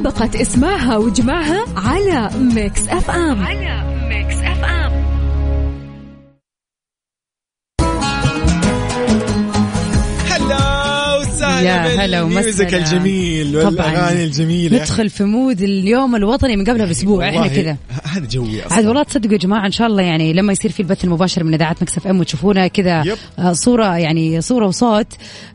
[0.00, 3.44] مسابقة اسمعها وجمعها على Mix FM.
[3.44, 4.34] على Mix
[11.64, 12.78] يا هلا ومسهلا.
[12.78, 13.56] الجميل.
[13.56, 18.76] والأغاني الجميلة ندخل في mood اليوم الوطني من قبلها بأسبوع إحنا كذا هذا جوي أصلا
[18.76, 21.54] عاد والله تصدقوا يا جماعة إن شاء الله يعني لما يصير في البث المباشر من
[21.54, 23.04] إذاعة Mix FM وتشوفونا كذا.
[23.38, 25.06] آه، صورة يعني صورة وصوت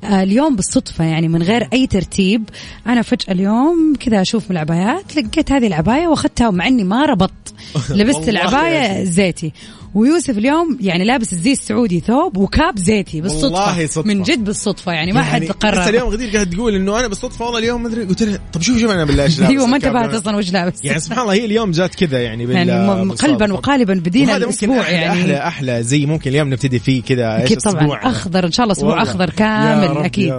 [0.04, 2.43] آه، اليوم بالصدفة يعني من غير أي ترتيب
[2.88, 7.54] أنا فجأة اليوم كذا أشوف من العبايات لقيت هذه العباية وأخذتها مع إني ما ربطت
[7.89, 9.04] لبست العباية.
[9.04, 9.52] زيتي
[9.95, 14.08] ويوسف اليوم يعني لابس الزي السعودي ثوب وكاب زيتي بالصدفة والله صدفة.
[14.08, 17.45] من جد بالصدفة يعني ما حد لسه قرر اليوم غدير قاعد تقول إنه أنا بالصدفة
[17.45, 19.75] والله اليوم ما أدري قلت لها طب شوف شوف أنا بالله إيش لابس أيوه ما
[19.75, 20.13] انتبهت.
[20.13, 23.54] أصلا وش لابس يعني سبحان الله هي اليوم جات كذا يعني بال يعني قلبا.
[23.54, 27.60] وقالبا بدينا الأسبوع أحلى يعني أحلى أحلى زي ممكن اليوم نبتدي فيه كذا إيش أكيد
[27.60, 27.99] طبعا.
[28.04, 29.02] أخضر إن شاء الله أسبوع.
[29.02, 30.34] أخضر يا كامل رب، أكيد.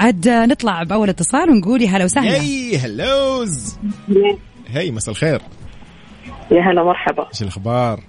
[0.00, 3.76] عاد نطلع بأول اتصال ونقول يا هلا وسهلا ياي هلوز
[4.68, 5.40] هي مساء الخير
[6.50, 8.00] يا هلا مرحبا إيش الأخبار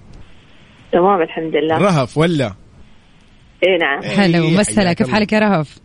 [0.96, 1.78] تمام الحمد لله.
[1.78, 2.54] رهف ولا؟
[3.64, 4.02] اي نعم.
[4.20, 5.08] هلا إيه، ومسهلا حياك كيف.
[5.08, 5.78] حالك يا رهف؟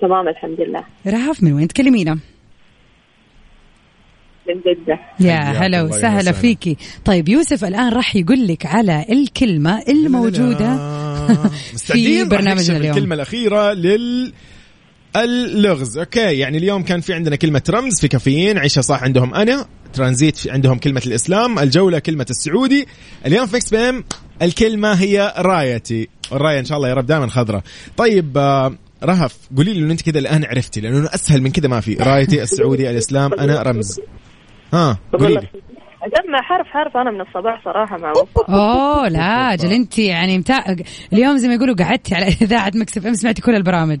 [0.00, 0.84] تمام الحمد لله.
[1.06, 2.18] رهف من وين تكلمينا؟
[4.48, 4.98] من جدة.
[5.20, 6.32] يا هلا وسهلا.
[6.32, 6.76] فيكي.
[7.04, 10.70] طيب يوسف الآن راح يقول لك على الكلمة الموجودة
[11.74, 12.96] مستعدين؟ في برنامجنا اليوم.
[12.96, 14.32] الكلمة الأخيرة لل
[15.16, 15.98] اللغز.
[15.98, 18.58] okay يعني اليوم كان في عندنا كلمة رمز في كافيين.
[18.58, 22.86] عيشها صح عندهم أنا ترانزيت عندهم كلمة الإسلام الجولة كلمة السعودي.
[23.26, 24.04] اليوم في Mix FM
[24.42, 26.08] الكلمة هي رايتي.
[26.32, 27.62] الراية إن شاء الله يا رب دائما خضراء.
[27.96, 28.72] طيب آه،
[29.04, 31.94] رهف قولي لي إنه أنت كذا الآن عرفتي لأنه أسهل من كذا ما في.
[31.94, 34.00] رايتي السعودي الإسلام أنا رمز.
[34.74, 35.40] ها قولي لي.
[35.40, 35.50] لك
[36.02, 38.50] أجمع حرف حرف أنا من الصباح صراحة مع وفاء.
[38.50, 40.62] أوه لا أجل انت يعني متى
[41.12, 43.98] اليوم زي ما يقولوا قعدتي على إذاعة Mix FM سمعتي كل البرامج.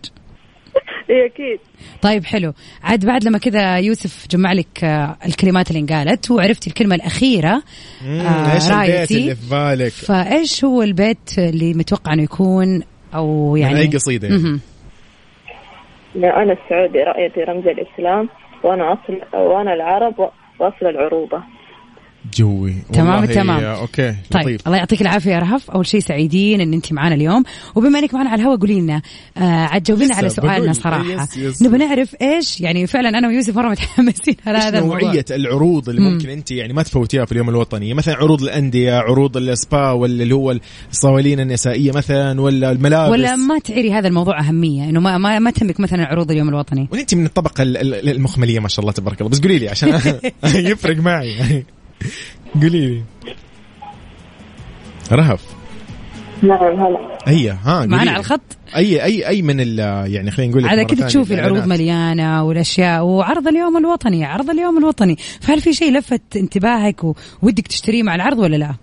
[1.10, 1.58] إيه أكيد
[2.02, 2.52] طيب حلو
[2.82, 7.62] عاد بعد لما كذا يوسف جمع لك آه، الكلمات اللي انقالت وعرفتي الكلمة الأخيرة
[8.06, 9.16] مم، آه، إيش البيت رايتي.
[9.18, 12.82] اللي في بالك فإيش هو البيت اللي متوقع أنه يكون
[13.14, 14.42] أو يعني يعني اي قصيدة يعني.
[14.42, 14.60] مهم.
[16.16, 18.28] أنا السعودي رايتي رمز الإسلام
[18.64, 20.28] وأنا أصل وأنا العرب و-
[20.58, 21.42] وأصل العروبة
[22.36, 22.74] جوي.
[22.92, 23.64] تمام، تمام.
[23.64, 24.66] okay طيب لطيف.
[24.66, 25.70] الله يعطيك العافية يا رهف.
[25.70, 27.42] أول شيء سعيدين أن أنت معنا اليوم.
[27.74, 29.02] وبما أنك معنا على الهواء قولي لنا
[29.36, 29.66] آه
[30.04, 30.72] لسه على سؤالنا
[31.36, 31.62] yes.
[31.62, 35.00] نبغى نعرف إيش يعني فعلا أنا ويوسف مرة متحمسين على إيش هذا الموضوع.
[35.00, 36.12] نوعية العروض اللي مم.
[36.12, 40.34] ممكن أنت يعني ما تفوتيها في اليوم الوطني؟ مثلا عروض الأندية عروض السبا ولا اللي
[40.34, 40.56] هو
[40.92, 45.50] الصوالين النسائية مثلا ولا الملابس؟ ولا ما تعيري هذا الموضوع أهمية إنه ما ما, ما
[45.50, 46.88] تهمك مثلا عروض اليوم الوطني.
[46.92, 49.30] وأنت من الطبقة ال- ال- المخملية ما شاء الله تبارك الله.
[49.30, 49.88] بس قولي لي عشان
[50.70, 51.64] يفرق معي
[52.62, 53.02] قولي لي
[55.12, 55.58] رهف
[56.42, 58.10] نعم هلا اي ها قولي معنا.
[58.10, 58.40] على الخط
[58.76, 59.78] أي أي أي من ال
[60.12, 61.66] يعني خلينا نقول على كذا تشوفي العروض.
[61.66, 67.04] مليانة والأشياء وعرض اليوم الوطني عرض اليوم الوطني فهل في شيء لفت انتباهك
[67.42, 68.74] وودك تشتريه مع العرض ولا لا؟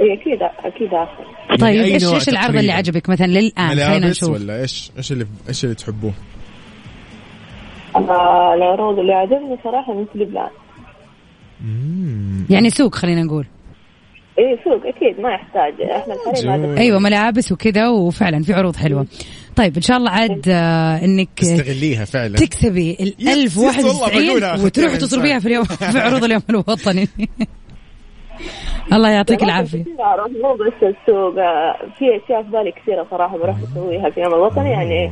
[0.00, 4.30] إيه أكيد أكيد آخر طيب أي إيش إيش العرض اللي؟ عجبك مثلا للآن خلينا نشوف
[4.30, 6.12] ولا إيش إيش اللي إيش اللي تحبوه؟
[7.96, 10.50] آه، العروض اللي عجبني صراحة مثل بلان
[12.50, 13.46] يعني سوق خلينا نقول.
[14.38, 15.74] إيه سوق أكيد ما يحتاج.
[15.90, 19.06] إحنا الحريم أيوه ملابس وكذا وفعلا في عروض حلوة.
[19.56, 22.36] طيب إن شاء الله عاد آه إنك تستغليها فعلا.
[22.36, 24.54] تكسبي ال yes، yes، والله 1091 بقولها.
[24.54, 25.38] أخذتها وتروحي من تصرفيها.
[25.38, 27.08] في اليوم في عروض اليوم الوطني.
[28.92, 29.84] الله يعطيك العافية.
[30.42, 31.38] مو بس السوق.
[31.38, 35.10] آه، في أشياء في بالي كثيرة صراحة بروح أسويها في يوم الوطني يعني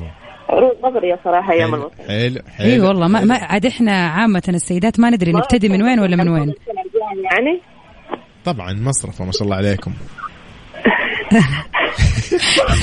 [0.49, 1.81] عروض نظرية صراحة أيام حلو.
[1.81, 2.73] الوطني حلو حلو.
[2.73, 6.29] اي والله ما, ما عاد إحنا عامة السيدات ما ندري نبتدي من وين ولا من
[6.29, 6.55] وين.
[7.33, 7.61] يعني؟
[8.45, 9.93] طبعا مصرفه ما شاء الله عليكم.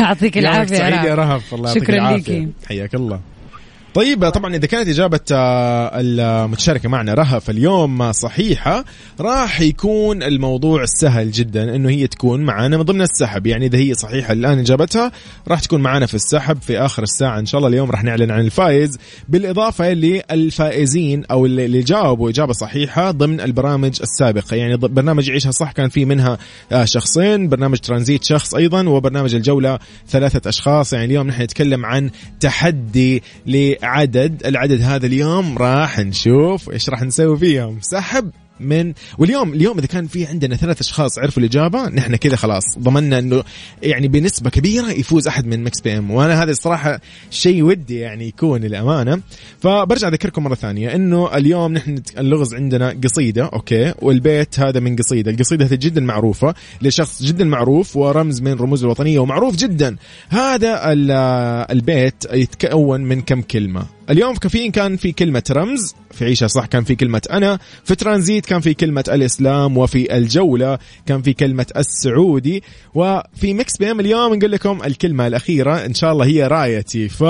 [0.02, 1.54] يعطيك العافية يا رهف.
[1.54, 2.39] الله يعطيك شكرا العافية.
[2.39, 2.52] ليكي.
[2.67, 3.19] حياك الله.
[3.93, 8.86] طيب طبعا إذا كانت إجابة آه، المتشاركة معنا رهف اليوم صحيحة
[9.19, 13.47] راح يكون الموضوع سهل جدا إنه هي تكون معنا من ضمن السحب.
[13.47, 15.12] يعني إذا هي صحيحة الآن إجابتها
[15.47, 17.39] راح تكون معنا في السحب في آخر الساعة.
[17.39, 18.97] إن شاء الله اليوم راح نعلن عن الفائز
[19.30, 24.56] بالإضافة للفائزين أو اللي جاوبوا إجابة صحيحة ضمن البرامج السابقة.
[24.56, 26.38] يعني برنامج عيشها صح كان في منها
[26.71, 30.93] آه، شخصين برنامج ترانزيت شخص أيضا وبرنامج الجولة ثلاثة أشخاص.
[30.93, 33.23] يعني اليوم نحن نتكلم عن تحدي
[33.82, 37.80] لعدد العدد هذا اليوم راح نشوف إيش راح نسوي فيهم.
[37.82, 38.32] سحب!
[38.62, 43.19] من واليوم اليوم إذا كان في عندنا ثلاث أشخاص عرفوا الإجابة نحن كذا خلاص ضمننا
[43.19, 43.43] إنه
[43.84, 46.12] يعني بنسبة كبيرة يفوز أحد من Mix FM.
[46.12, 49.21] وأنا هذا الصراحة شيء ودي يعني يكون للأمانة.
[49.60, 55.32] فبرجع أذكركم مرة ثانية إنه اليوم نحن اللغز عندنا قصيدة okay؟ والبيت هذا من قصيدة.
[55.32, 59.95] القصيدة هذه جدا معروفة لشخص جدا معروف ورمز من رموز الوطنية ومعروف جدا.
[60.30, 61.12] هذا ال-
[61.71, 66.65] البيت يتكون من كم كلمة؟ اليوم في كافيين كان في كلمة رمز في عيشة صح
[66.65, 71.65] كان في كلمة أنا في ترانزيت كان في كلمة الإسلام وفي الجولة كان في كلمة
[71.78, 77.10] السعودي وفي Mix FM اليوم نقول لكم الكلمة الأخيرة إن شاء الله هي رايتي.
[77.10, 77.24] ف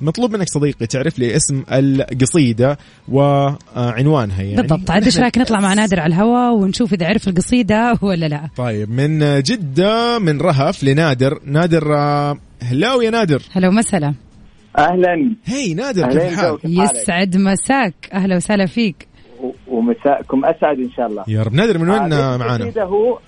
[0.00, 2.78] مطلوب منك صديقي تعرف لي اسم القصيدة
[3.08, 4.62] وعنوانها يعني.
[4.62, 4.90] بالضبط.
[4.90, 8.90] عاد إيش رايك نطلع مع نادر على الهواء ونشوف إذا عرف القصيدة ولا لا؟ طيب
[8.90, 11.40] من جدة من رهف لنادر.
[11.44, 13.42] نادر آه، هلاو يا نادر.
[13.52, 14.14] هلا ومسهلا.
[14.78, 15.34] أهلا.
[15.44, 16.36] هي نادر كيف جو.
[16.36, 17.94] حالك؟ يسعد مساك.
[18.12, 19.06] أهلا وسهلا فيك.
[19.40, 21.24] و- ومساءكم أسعد إن شاء الله.
[21.28, 21.54] يا رب.
[21.54, 23.18] نادر من وين آه، معانا هو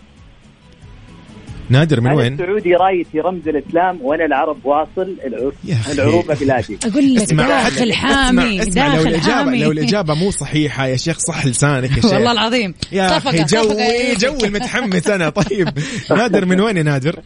[1.71, 5.17] نادر من وين؟ السعودي رايتي رمز الإسلام وأنا العرب واصل.
[5.93, 6.79] العروبة بلادي.
[6.85, 9.65] أقول لك اسمع داخل حامي اسمع, اسمع لو داخل الاجابه حامي.
[9.65, 12.13] لو الإجابة مو صحيحة يا شيخ صح لسانك يا شيخ.
[12.13, 12.75] والله العظيم.
[12.93, 13.45] يا أخي.
[13.45, 15.29] جوي جوي المتحمس أنا.
[15.29, 15.69] طيب.
[16.11, 17.21] نادر من وين يا نادر؟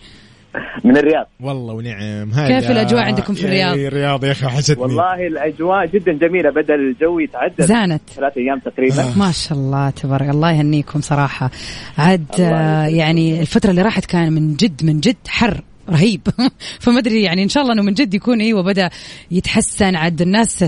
[0.84, 1.26] من الرياض.
[1.40, 2.30] والله ونعم.
[2.30, 6.50] هلا كيف الأجواء عندكم في الرياض؟ إيه، الرياض يا أخي وحشتني والله الأجواء جدا جميلة
[6.50, 8.02] بدا الجو يتعدل زانت.
[8.16, 9.12] ثلاث أيام تقريبا.
[9.16, 11.50] ما شاء الله تبارك الله يهنيكم صراحة.
[11.98, 12.86] عاد آه،.
[12.86, 16.20] يعني الفترة اللي راحت كان من جد من جد حر رهيب.
[16.80, 18.90] فما أدري يعني إن شاء الله إنه من جد يكون إيوه بدأ
[19.30, 19.96] يتحسن.
[19.96, 20.64] عاد الناس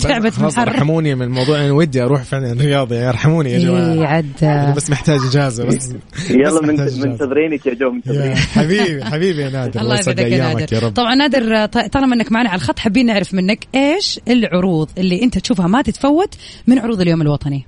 [0.00, 3.64] تعبت من الحر ارحموني من الموضوع أنا ودي أروح فعلا الرياض يا ارحموني يا إيه،
[3.66, 4.06] جماعة.
[4.08, 4.26] عاد.
[4.42, 5.94] أنا آه، بس محتاج إجازة بس
[6.30, 6.76] يلا من.
[7.00, 10.66] منتظرينك يا جو منتظرينك حبيبي حبيبي يا نادر الله يسعد يسعدك يا نادر.
[10.74, 10.92] يا رب.
[10.92, 15.38] طبعا نادر ط- طالما إنك معنا على الخط حابين نعرف منك إيش العروض اللي أنت
[15.38, 16.34] تشوفها ما تتفوت
[16.66, 17.64] من عروض اليوم الوطني؟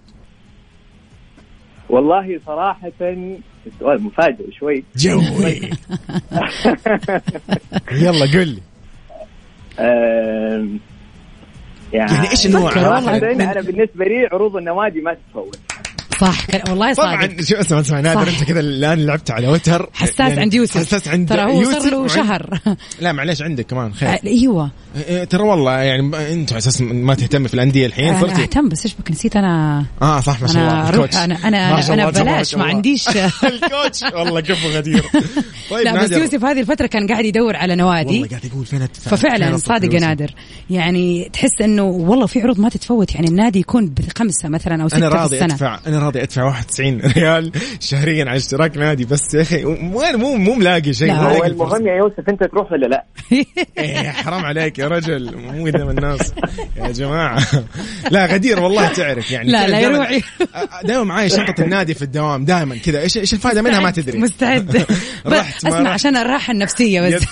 [1.89, 2.89] والله صراحة
[3.67, 4.85] السؤال مفاجئ شوي.
[4.97, 5.61] جوي.
[8.03, 8.61] يلا قل لي.
[11.95, 15.59] يعني يعني إيش النوع؟ أنا بالنسبة لي عروض النوادي ما تتفوت
[16.25, 18.29] صح والله طبعا صادق شو اسمع اسمع نادر.
[18.29, 19.91] انت كذا الآن لعبت على وتر.
[19.93, 20.77] حساس يعني عند يوسف.
[20.77, 22.61] حساس عند ترى هو صار له شهر.
[23.01, 24.09] لا معليش عندك كمان خير.
[24.09, 24.71] آه، إيوه.
[25.09, 28.69] إيه، ترى والله يعني انت على أساس ما تهتم في الأندية الحين أنا صرتي أهتم
[28.69, 29.85] بس إيش بك نسيت أنا.
[30.03, 31.17] آه صح ما شاء الله أنا الكوتش.
[31.17, 32.65] أنا أنا أنا ببلاش ما.
[32.65, 33.09] عنديش.
[33.53, 35.05] الكوتش والله كفو غدير.
[35.71, 38.13] طيب لا بس يوسف هذه الفترة كان قاعد يدور على نوادي.
[38.15, 40.31] والله قاعد يقول فين ففعلا صادق يا؟ نادر.
[40.71, 44.99] يعني تحس إنه والله في عروض ما تتفوت يعني النادي يكون بخمسة مثلا أو ستة
[44.99, 45.55] أنا في راضي السنة.
[45.55, 49.05] أدفع أنا راضي ادفع 91 ريال شهريا على اشتراك نادي.
[49.05, 51.09] بس يا أخي مو مو مو ملاقي شيء.
[51.09, 51.45] لا، هو.
[51.45, 53.05] المهم يا يوسف أنت تروح ولا لا؟
[53.79, 55.37] إيه حرام عليك يا رجل.
[55.37, 56.33] مو قدام الناس.
[56.77, 57.43] يا جماعة.
[58.11, 59.53] لا غدير والله تعرف يعني.
[59.53, 60.21] لا، لا، دائما يروح.
[60.85, 63.01] دائما معي شنطة النادي في الدوام دائما كذا.
[63.01, 64.19] إيش إيش الفائده منها؟ ما تدري.
[64.19, 64.87] مستعد.
[65.27, 65.91] رحت أسمع.
[65.91, 67.25] عشان الراحة النفسية بس.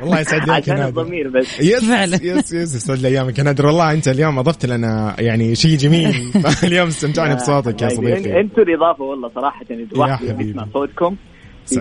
[0.00, 1.60] والله يسعد لك عشان الضمير بس.
[1.60, 2.18] yes فعلا.
[2.22, 3.66] يس يس يسعد لي أيامك يا نادر.
[3.66, 6.32] والله أنت اليوم أضفت لنا يعني شيء جميل.
[6.64, 10.50] اليوم استمتعنا بصوتك يا يعني صديقي أنتوا الإضافة والله صراحة يعني الواحد حبيبي.
[10.50, 11.16] يسمع صوتكم.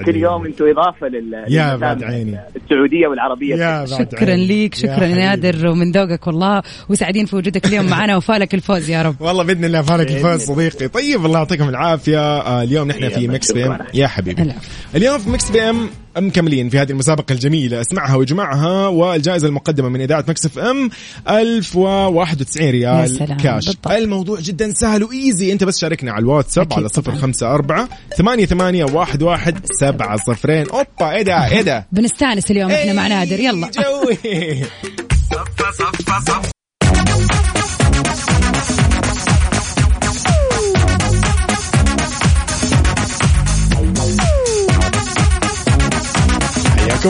[0.05, 2.39] كل يوم أنتوا إضافة لل يا بعد عيني.
[2.55, 4.45] السعودية والعربية يا بعد شكرا عيني.
[4.47, 5.15] ليك شكرا يا.
[5.15, 9.65] نادر ومن ذوقك والله وسعيدين في وجودك اليوم معنا وفالك الفوز يا رب والله بإذن
[9.65, 13.77] الله فالك الفوز صديقي طيب الله يعطيكم العافية آه اليوم نحن في Mix FM.
[13.93, 14.53] يا حبيبي.
[14.95, 17.82] اليوم في Mix FM مكملين في هذه المسابقة الجميلة.
[17.82, 20.89] اسمعها وإجمعها والجائزة المقدمة من إذاعة Mix FM
[21.30, 23.65] 1091 يا ريال سلام، كاش.
[23.65, 23.88] بالضبط.
[23.91, 25.51] الموضوع جدا سهل و easy.
[25.51, 27.15] أنت بس شاركنا على الواتساب على طبعاً.
[27.17, 30.69] 054 ثمانية ثمانية واحد واحد سبعة صفرين.
[30.69, 33.39] أوبا إيه ده إيه ده؟ بنستانس اليوم إحنا مع نادر.
[33.39, 33.71] يلا.
[33.71, 34.17] جوي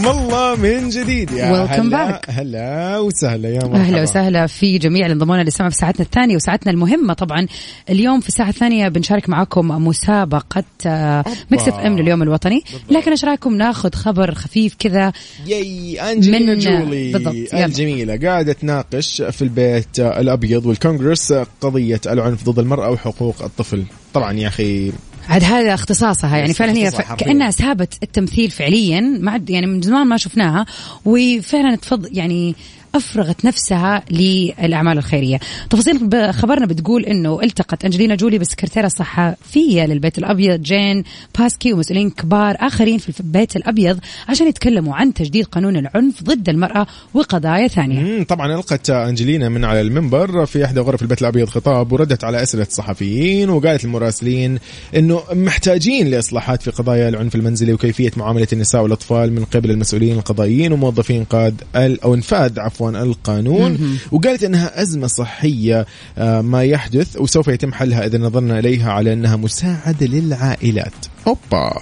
[0.01, 1.31] حياكم الله من جديد.
[1.31, 2.29] يا هلا back.
[2.29, 3.75] هلا وسهلا يا مرحبا.
[3.75, 7.13] أهلا وسهلا في جميع الانضمونا للسمع في ساعتنا الثانية وساعتنا المهمة.
[7.13, 7.47] طبعا
[7.89, 12.63] اليوم في الساعة الثانية بنشارك معاكم مسابقة آه، Mix FM لليوم الوطني.
[12.89, 15.12] لكن إيش رأيكم؟ ناخذ خبر خفيف كذا.
[15.47, 17.12] ياي أنجلينا من- جولي.
[17.12, 17.53] بالضبط،.
[17.53, 23.84] الجميله قاعدة تناقش في البيت الأبيض والكونغرس قضية العنف ضد المرأة وحقوق الطفل.
[24.13, 24.91] طبعا يا أخي
[25.30, 27.14] عاد هذا اختصاصها يعني فعلا هي ف...
[27.14, 30.66] كأنها سابت التمثيل فعليا ما عاد يعني من زمان ما شفناها
[31.06, 32.56] وفعلا تفض يعني
[32.95, 35.39] أفرغت نفسها للأعمال الخيرية.
[35.69, 41.03] تفاصيل خبرنا بتقول إنه التقت أنجلينا جولي بالسكرتيره الصحفيه للبيت الأبيض جين
[41.39, 46.88] باسكي ومسؤولين كبار آخرين في البيت الأبيض عشان يتكلموا عن تجديد قانون العنف ضد المرأة
[47.13, 47.99] وقضايا ثانية.
[47.99, 52.43] مم، طبعا ألقت أنجلينا من على المنبر في إحدى غرف البيت الأبيض خطاب وردت على
[52.43, 54.60] أسئلة الصحفيين وقالت للمراسلين
[54.95, 60.73] إنه محتاجين لإصلاحات في قضايا العنف المنزلي وكيفية معاملة النساء والأطفال من قبل المسؤولين القضائيين
[60.73, 64.00] وموظفين قاد ال- أو انفاذ عفوا القانون.
[64.12, 65.86] وقالت إنها أزمة صحية
[66.17, 70.93] آه، ما يحدث وسوف يتم حلها إذا نظرنا إليها على إنها مساعدة للعائلات.
[71.28, 71.82] أوبا.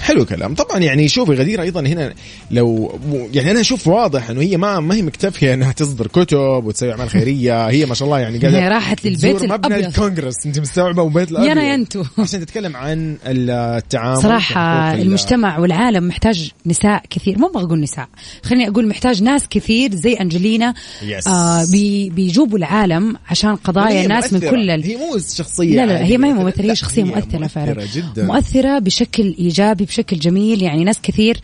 [0.00, 2.14] حلو كلام طبعا يعني شوفي غدير أيضا هنا
[2.50, 2.98] لو
[3.34, 7.10] يعني أنا أشوف واضح إنه هي ما ما هي مكتفية إنها تصدر كتب وتسوي أعمال
[7.10, 9.86] خيرية هي ما شاء الله يعني قاعدة هي راحت للبيت تزور مبنى.
[9.86, 12.04] الكونغرس أنت مستوعبة وبيت الأبيض يانا ينتو.
[12.18, 18.08] عشان تتكلم عن التعامل ال- المجتمع والعالم محتاج نساء كثير مو أبغى أقول نساء
[18.42, 21.28] خليني أقول محتاج ناس كثير زي أنجلينا Yes.
[21.28, 24.50] آه بي بيجوبوا العالم عشان قضايا ناس من مؤثرة.
[24.50, 24.84] كل ال...
[24.84, 26.32] هي مو شخصية لا لا هي ما هي.
[26.32, 30.62] ممثلة هي لا، شخصية مؤثرة فعلا مؤثرة جدا مؤثرة بشكل إيجابي بشكل جميل.
[30.62, 31.40] يعني ناس كثير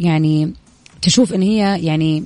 [0.00, 0.52] يعني
[1.02, 2.24] تشوف إن هي يعني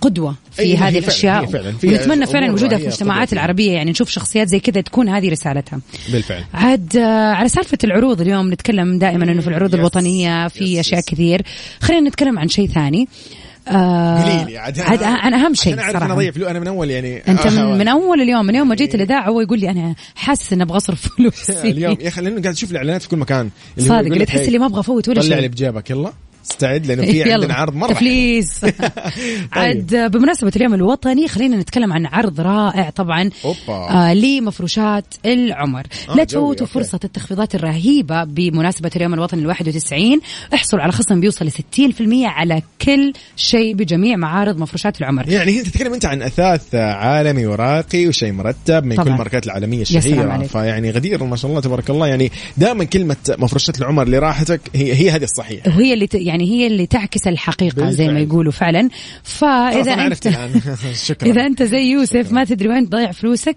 [0.00, 1.00] قدوة في أي، هي هذه
[1.42, 1.74] هي فعلاً.
[1.84, 3.38] ونتمنى فعلا وجودها في المجتمعات قدوة.
[3.38, 3.72] العربية.
[3.72, 5.80] يعني نشوف شخصيات زي كذا تكون هذه رسالتها.
[6.12, 6.44] بالفعل.
[6.54, 9.74] عاد آه، على سالفة العروض اليوم نتكلم دائما إنه في العروض يس.
[9.74, 11.06] الوطنية في yes، أشياء yes.
[11.06, 11.42] كثير.
[11.80, 13.02] خلينا نتكلم عن شيء ثاني.
[13.02, 16.66] آه قولي لي عاد عاد عن أهم شيء أعرف أنا صراحة اضيع فلوس أنا من
[16.66, 19.60] أول يعني أنت آه، من, من أول اليوم من يوم ما جيت الاذاعه هو يقول
[19.60, 21.70] لي أنا حاسس إني أبغى أصرف فلوسي.
[21.70, 23.50] اليوم يا أخي لأنه قاعد أشوف الإعلانات في كل مكان.
[23.78, 25.36] اللي صادق اللي تحس اللي ما أبغى أفوت ولا طلع شيء.
[25.36, 26.12] اللي بجيبك يلا.
[26.50, 27.96] استعد لأنه في عندنا عرض مرة حلو.
[27.96, 28.66] تفليس
[29.52, 33.30] عاد بمناسبة اليوم الوطني خلينا نتكلم عن عرض رائع طبعا.
[33.68, 35.86] آه لمفروشات العمر.
[36.08, 36.66] آه، لا تفوتوا.
[36.66, 40.20] فرصة التخفيضات الرهيبة بمناسبة اليوم الوطني ال 91
[40.54, 45.28] احصلوا على خصم بيوصل ل 60% على كل شيء بجميع معارض مفروشات العمر.
[45.28, 49.04] يعني انت تتكلم أنت عن أثاث عالمي وراقي وشيء مرتب من طبعاً.
[49.04, 50.38] كل الماركات العالميه الشهيرة.
[50.42, 52.06] فيعني غدير ما شاء الله تبارك الله.
[52.06, 56.14] يعني دائما كلمة مفرشات العمر لراحتك هي هي هذه الصحيحه وهي اللي ت...
[56.36, 58.20] يعني هي اللي تعكس الحقيقة زي ما.
[58.20, 58.88] يقولوا فعلا.
[60.26, 60.60] الآن.
[61.06, 61.28] شكرا.
[61.28, 63.56] إذا أنت زي يوسف ما تدري وين تضيع فلوسك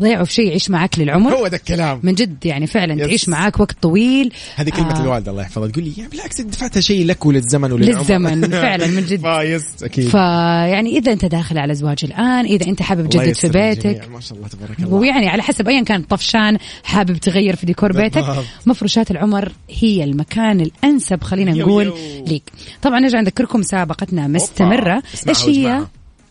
[0.00, 3.00] ضيعوا في شيء يعيش معك للعمر هو ده الكلام من جد يعني فعلا يس.
[3.00, 5.02] تعيش معاك وقت طويل هذه كلمة آه.
[5.02, 9.20] الوالدة الله يحفظها تقول لي بالعكس دفعتها شيء لك وللزمن وللعمر للزمن، فعلاً، من جد.
[9.20, 13.48] فايز أكيد فيعني إذا أنت داخل على زواج الآن إذا أنت حابب تجدد في.
[13.48, 17.66] بيتك ما شاء الله تبارك الله ويعني على حسب ايا كان طفشان حابب تغير في
[17.66, 18.24] ديكور بيتك.
[18.66, 21.92] مفروشات العمر هي المكان الأنسب خلينا نقول.
[22.26, 22.52] ليك
[22.82, 25.86] طبعا نرجع نذكركم مسابقتنا مستمرة إيش هي.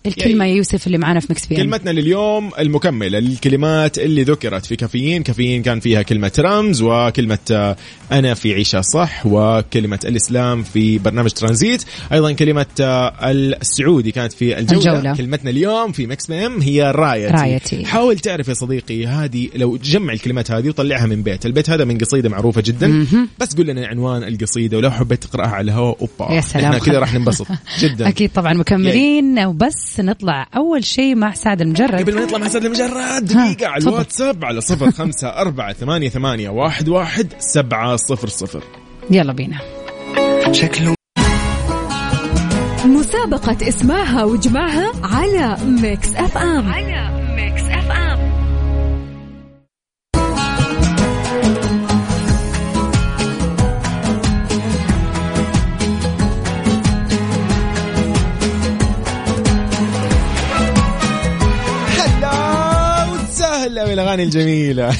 [0.05, 4.75] الكلمة يا يوسف اللي معانا في Mix PM؟ كلمتنا لليوم المكملة للكلمات اللي ذكرت في
[4.75, 7.75] Caffeine Caffeine كان فيها كلمة رمز وكلمة آه،
[8.11, 11.83] أنا في عيشة صح وكلمة الإسلام في برنامج ترانزيت.
[12.13, 15.15] أيضا كلمة آه، السعودي كانت في الجولة, الجولة.
[15.15, 17.33] كلمتنا اليوم في Mix PM هي رايتي.
[17.33, 17.85] رايتي.
[17.85, 21.45] حاول تعرف يا صديقي هذه لو جمع الكلمات هذه وطلعها من بيت.
[21.45, 23.05] البيت هذا من قصيدة معروفة جدا.
[23.39, 26.33] بس قول لنا عنوان القصيدة ولو حبيت تقرأها على الهواء أوبا.
[26.33, 26.65] يا سلام.
[26.65, 27.47] إحنا كذا راح ننبسط.
[27.81, 28.07] جدا.
[28.07, 29.45] أكيد طبعا مكملين.
[29.45, 29.90] وبس.
[29.99, 31.95] نطلع أول شيء مع سعد المجرد.
[31.95, 33.83] قبل ما نطلع مع سعد المجرد دقيقة على.
[33.83, 38.63] الواتساب على صفر خمسة أربعة ثمانية ثمانية واحد واحد سبعة صفر صفر.
[39.09, 39.57] يلا بينا.
[40.51, 40.95] شكله
[42.85, 46.71] مسابقة اسمعها واجمعها على Mix FM.
[46.71, 47.80] على Mix F
[63.61, 64.89] M هلا وسهلا والاغاني الجميلة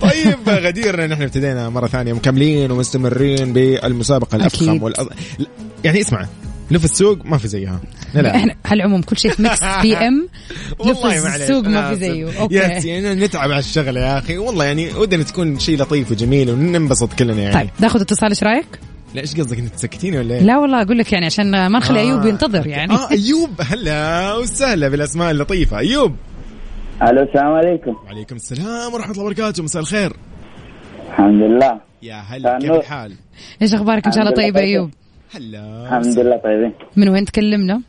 [0.00, 4.82] طيب غدير نحن ابتدينا مرة ثانية مكملين ومستمرين بالمسابقة الأفخم أكيد.
[4.82, 5.08] والأض...
[5.84, 6.26] يعني اسمع
[6.70, 7.80] لف السوق ما في زيها
[8.14, 10.28] لا لا إحنا على العموم كل شيء في Mix PM
[10.86, 11.96] لف السوق ما في.
[11.96, 16.50] زيه okay يعني نتعب على الشغله يا أخي والله يعني ودنا تكون شيء لطيف وجميل
[16.50, 18.66] وننبسط كلنا يعني طيب ناخذ اتصال إيش رأيك؟
[19.14, 22.00] لا إيش قصدك أنت تسكتيني ولا إيه؟ لا والله أقول لك يعني عشان ما نخلي
[22.00, 22.02] آه.
[22.02, 26.16] أيوب ينتظر يعني آه أيوب هلا وسهلا بالأسماء اللطيفة أيوب
[27.02, 27.96] ألو السلام عليكم.
[28.04, 29.62] وعليكم السلام ورحمة الله وبركاته.
[29.62, 30.12] مساء الخير.
[31.08, 31.80] الحمد لله.
[32.02, 32.70] يا هلا كيف.
[32.70, 33.12] الحال؟
[33.62, 34.90] إيش أخبارك؟ إن شاء الله طيب أيوب؟
[35.34, 37.82] هلا الحمد لله طيبين من وين تكلمنا؟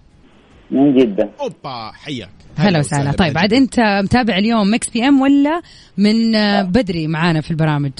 [0.71, 1.29] من جدة.
[1.41, 2.29] أوبا حياك.
[2.57, 3.11] هلا وسهلا.
[3.11, 5.61] طيب عاد أنت متابع اليوم Mix PM ولا
[5.97, 6.31] من
[6.63, 7.91] بدري معانا في البرامج؟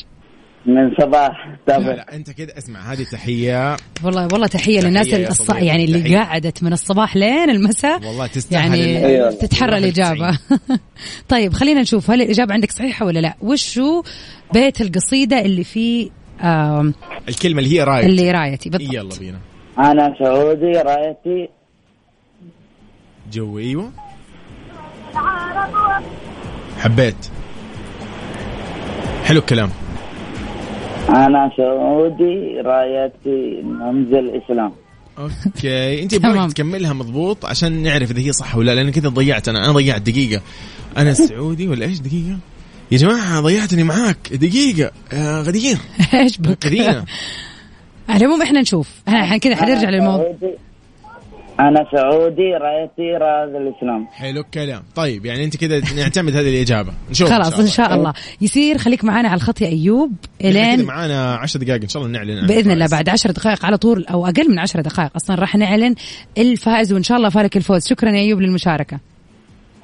[0.65, 1.47] من صباح.
[1.47, 3.77] لا تابع لا انت كده اسمع هذه تحية.
[4.03, 5.41] والله والله تحية تحية للناس يا اللي الص...
[5.41, 6.17] صديقي، يعني اللي تحية.
[6.17, 8.05] قعدت من الصباح لين المساء.
[8.07, 9.31] والله تستاهل يعني أيوة.
[9.31, 10.39] تتحرى والله الإجابة.
[11.29, 14.03] طيب خلينا نشوف هل الإجابة عندك صحيحة ولا لا؟ وشو
[14.53, 16.09] بيت القصيدة اللي فيه
[16.43, 16.93] آم،
[17.29, 18.93] الكلمة اللي هي رايت اللي رايتي؟ بالضبط.
[18.93, 19.39] يلا بينا.
[19.79, 21.49] أنا سعودي رايتي.
[23.31, 23.91] جو أيوه.
[26.79, 27.15] حبيت.
[29.25, 29.69] حلو الكلام.
[31.09, 34.71] أنا سعودي رايتي رمز الإسلام.
[35.17, 36.03] okay.
[36.03, 36.13] أنت.
[36.13, 39.49] يبغى تكملها مضبوط عشان نعرف إذا هي صح ولا لا لأن كذا ضيعت.
[39.49, 40.41] أنا أنا ضيعت دقيقة.
[40.97, 42.37] أنا سعودي ولا إيش دقيقة؟
[42.91, 44.33] يا جماعة ضيعتني معاك.
[44.33, 44.91] دقيقة.
[45.13, 45.77] يا غدير.
[46.13, 47.05] إيش بك؟ كذينا
[48.09, 48.89] على العموم إحنا نشوف.
[49.07, 50.35] إحنا كذا حنرجع للموضوع.
[51.61, 54.07] أنا سعودي رأيتي رمز الإسلام.
[54.11, 54.83] حلو الكلام.
[54.95, 56.93] طيب يعني أنت كده نعتمد هذه الإجابة.
[57.11, 58.13] نشوف خلاص إن شاء الله.
[58.41, 60.11] يصير خليك معانا على الخط يا أيوب.
[60.43, 60.85] إلين.
[60.85, 62.39] معانا 10 دقائق إن شاء الله نعلن.
[62.39, 62.87] عن بإذن الله.
[62.87, 65.95] بعد عشر دقائق على طول أو أقل من عشر دقائق أصلا راح نعلن
[66.37, 67.87] الفائز وإن شاء الله فارق الفوز.
[67.87, 68.99] شكرا يا أيوب للمشاركة.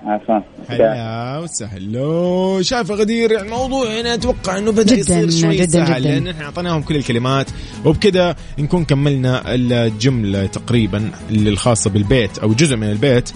[0.08, 0.40] عفوا.
[0.70, 2.62] هلا وسهلا.
[2.62, 6.10] شايف غدير الموضوع هنا أتوقع إنه بدأ جداً، يصير شوي جداً، سهل جداً.
[6.10, 7.48] لأن إحنا أعطيناهم كل الكلمات.
[7.86, 13.30] وبكذا نكون كملنا الجملة تقريبا اللي الخاصة بالبيت أو جزء من البيت.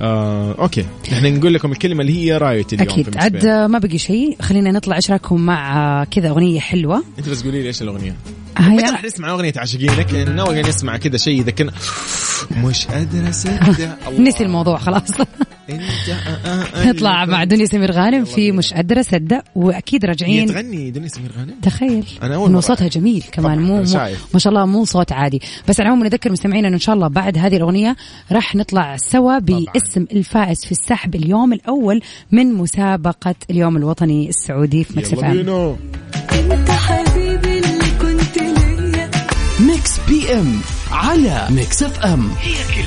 [0.00, 0.84] آه، okay.
[1.12, 3.16] إحنا نقول لكم الكلمة اللي هي رايتي اليوم أكيد.
[3.16, 3.46] عد.
[3.46, 4.36] ما بقي شيء.
[4.42, 7.04] خلينا نطلع إيش رايكم مع آه، كذا أغنية حلوة.
[7.18, 8.16] أنت بس قولي لي إيش الأغنية؟
[8.58, 11.72] هيا راح نسمع أغنية عاشقينك ناوي نسمع كذا شيء يذكرنا
[12.64, 13.88] مش قادر أصدق.
[14.08, 14.20] الله.
[14.20, 15.10] نسي الموضوع خلاص.
[15.68, 18.52] اللي مع دنيا سمير غانم في.
[18.52, 20.46] مش قادره اصدق وأكيد هي راجعين.
[20.46, 22.06] تغني دنيا سمير غانم؟ تخيل.
[22.22, 23.82] انه مرة صوتها جميل كمان مو, مو.
[24.34, 25.42] ما شاء الله مو صوت عادي.
[25.68, 27.96] بس على العموم نذكر مستمعينا إنه إن شاء الله بعد هذه الأغنية
[28.32, 32.00] راح نطلع سوا باسم الفائز في السحب اليوم الأول
[32.32, 36.52] من مسابقة اليوم الوطني السعودي في Mix PM.
[36.52, 39.10] أنت حبيبي اللي كنت ليا.
[39.60, 40.60] Mix PM
[40.90, 42.30] على Mix FM.
[42.46, 42.80] يا أخي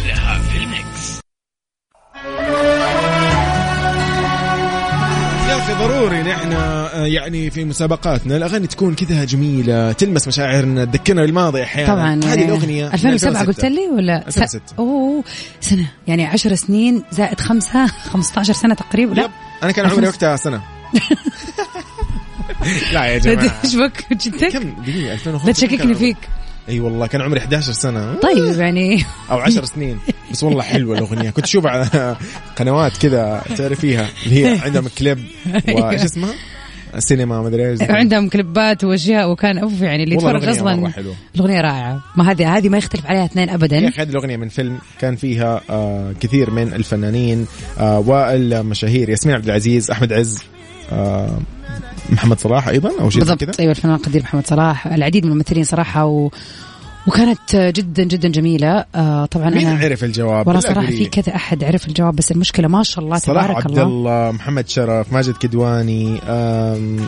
[5.80, 11.93] ضروري نحن آه، يعني في مسابقاتنا الأغاني تكون كذا جميلة تلمس مشاعرنا تذكرنا بالماضي أحيانا.
[11.93, 14.61] طبعا هذه آه، الأغنية من 2007 قلت لي ولا؟ 2006.
[14.80, 15.23] أوه
[15.61, 19.30] سنة يعني 10 سنين زائد خمسة 15 سنة تقريبا لا؟
[19.63, 20.61] أنا كان عمري وقتها سنة.
[22.93, 23.53] لا يا جماعة.
[23.63, 26.17] إيش بك؟ جدك كم؟ دقيقة 2005 لا تشككني فيك.
[26.70, 28.13] إي والله كان عمري 11 سنة.
[28.15, 29.03] طيب يعني.
[29.32, 29.97] أو 10 سنين.
[30.32, 31.30] بس والله حلوة الأغنية.
[31.30, 32.15] كنت أشوف على
[32.55, 34.07] قنوات كذا تعرفيها.
[34.26, 35.20] اللي هي عندهم كليب
[35.70, 36.34] وايش اسمها؟
[36.99, 37.82] سينما ما أدري إيش.
[37.82, 40.91] عندهم كليبات وأشياء وكان أوف يعني اللي يتفرج أصلا.
[41.36, 42.01] الأغنية رائعة.
[42.15, 45.15] ما هذه هذه ما يختلف عليها اثنين يا ابدا أخي هذه الأغنية من فيلم كان
[45.15, 47.47] فيها آه كثير من الفنانين
[47.80, 49.09] آه والمشاهير.
[49.09, 50.39] ياسمين عبد العزيز أحمد عز
[50.91, 51.39] آه
[52.09, 55.31] محمد صلاح أيضا أو شيء زي كذا؟ بالضبط أيوه الفنان القدير محمد صلاح العديد من
[55.31, 56.31] الممثلين صراحة و...
[57.07, 58.85] وكانت جدا جدا جميلة.
[58.95, 61.05] آه طبعا مين أنا عرف الجواب؟ والله صراحة في.
[61.05, 63.83] كذا أحد عرف الجواب بس المشكلة ما شاء الله صلاح تبارك عبد الله.
[63.83, 66.19] الله محمد شرف ماجد كدواني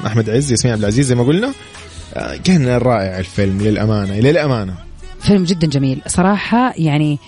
[0.05, 1.53] أحمد عز ياسمين عبد العزيز زي ما قلنا.
[2.13, 4.73] آه، كان رائع الفيلم للأمانة للأمانة.
[5.21, 6.01] فيلم جدا جميل.
[6.07, 7.19] صراحة يعني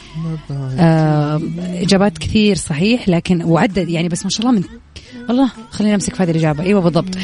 [0.80, 4.64] آه إجابات كثير صحيح لكن وعدد يعني بس ما شاء الله من
[5.30, 6.64] الله خلينا نمسك في هذه الإجابة.
[6.64, 7.18] أيوة بالضبط.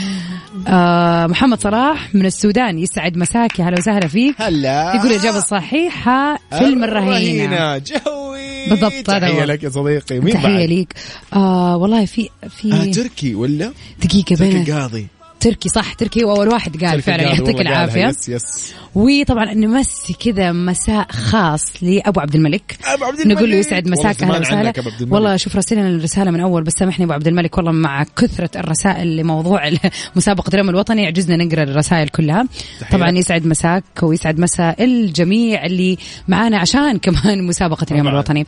[0.67, 4.35] آه محمد صلاح من السودان يسعد مساك يا هلا وسهلا فيك.
[4.41, 4.95] هلا.
[4.95, 8.69] يقول الإجابة الصحيحة فيلم الرهينة جوي.
[8.69, 9.43] بالضبط، هذا تحية هو.
[9.43, 10.19] لك يا صديقي.
[10.19, 10.93] مين تحية بعد؟ ليك.
[11.33, 13.71] آه والله في في آه تركي ولا؟
[14.03, 15.07] دقيقة تركي بين القاضي
[15.47, 17.61] تركي صح تركي هو أول واحد قال فعلا يعطيك.
[17.61, 23.37] العافية يس يس وطبعا نمسي كذا مساء خاص لأبو عبد الملك أبو عبد الملك.
[23.37, 24.73] نقول له يسعد مساك أهلا وسهلا.
[25.09, 29.17] والله شوف راسلنا الرسالة من أول بس سامحني أبو عبد الملك والله مع كثرة الرسائل
[29.17, 29.71] لموضوع
[30.15, 32.47] مسابقة اليوم الوطني عجزنا نقرأ الرسائل كلها
[32.79, 32.97] تحية.
[32.97, 38.07] طبعا يسعد مساك ويسعد مساء الجميع اللي معانا عشان كمان مسابقة اليوم.
[38.07, 38.45] الوطني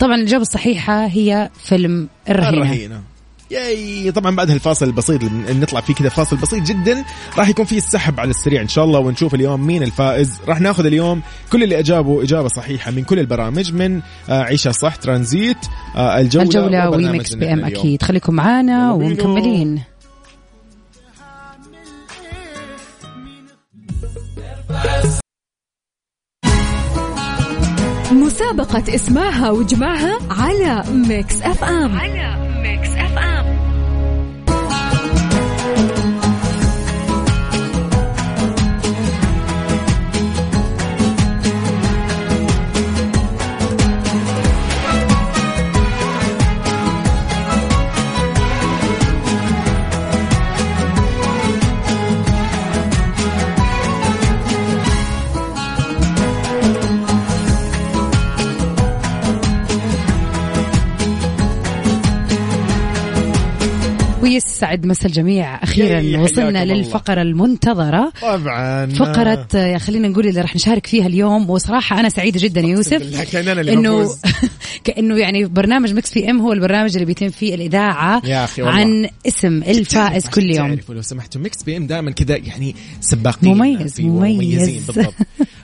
[0.00, 3.02] طبعا الإجابة الصحيحة هي فيلم الرهينة الرهينة
[3.50, 4.12] ياي.
[4.12, 7.04] طبعا بعد هالفاصل البسيط اللي نطلع فيه كذا فاصل بسيط جدا
[7.38, 10.30] راح يكون فيه السحب على السريع إن شاء الله ونشوف اليوم مين الفائز.
[10.48, 11.22] راح ناخذ اليوم
[11.52, 15.56] كل اللي اجابوا إجابة صحيحة من كل البرامج من آه، عيشها صح ترانزيت
[15.96, 17.64] آه، الجولة الجولة وبرنامج وميكس بي إم.
[17.64, 18.02] أكيد.
[18.02, 18.92] خليكم معانا.
[18.92, 19.82] ومكملين.
[28.12, 31.96] مسابقة اسمعها وجمعها على ميكس أف أم.
[31.98, 33.07] على ميكس أف
[64.58, 65.62] ويسعد مسا الجميع.
[65.62, 66.64] أخيرا وصلنا.
[66.64, 68.12] للفقرة المنتظرة.
[68.22, 68.86] طبعا.
[68.86, 71.50] فقرة آه، خلينا نقول اللي راح نشارك فيها اليوم.
[71.50, 73.02] وصراحة أنا سعيدة جدا يا يوسف.
[73.42, 74.20] بنفوز.
[74.84, 78.80] كأنه يعني برنامج Mix PM هو البرنامج اللي بيتم فيه الإذاعة يا أخي والله.
[78.80, 80.78] عن اسم الفائز كل يوم.
[80.88, 83.54] لو سمحتوا Mix PM دائما كذا يعني سباقين.
[83.54, 84.68] مميز، مميز.
[84.86, 85.14] بالضبط.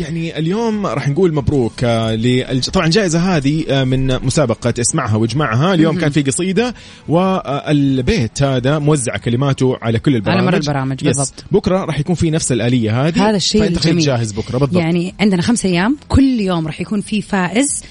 [0.00, 2.60] يعني اليوم راح نقول مبروك آه.
[2.72, 6.74] طبعا الجائزة هذه آه من مسابقة اسمعها واجمعها اليوم كان في قصيدة
[7.08, 11.04] والبيت هذا موزع كلماته على كل البرامج مر البرامج،.
[11.04, 11.44] بالضبط.
[11.50, 15.42] بكرة راح يكون في نفس الآلية هذه هذا الشيء الجميل جاهز بكرة بالضبط يعني عندنا
[15.42, 17.82] خمسة أيام كل يوم راح يكون في فائز.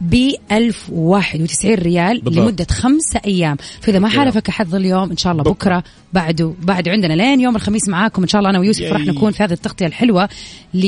[0.00, 2.44] ب 1091 ريال بالضبط.
[2.44, 4.08] لمدة خمسة أيام فإذا ما.
[4.08, 5.52] حالفك حظ اليوم إن شاء الله بكرة.
[5.78, 8.92] بكرة بعده بعده عندنا لين يوم الخميس معاكم إن شاء الله أنا ويوسف.
[8.92, 9.86] راح نكون في هذه التغطية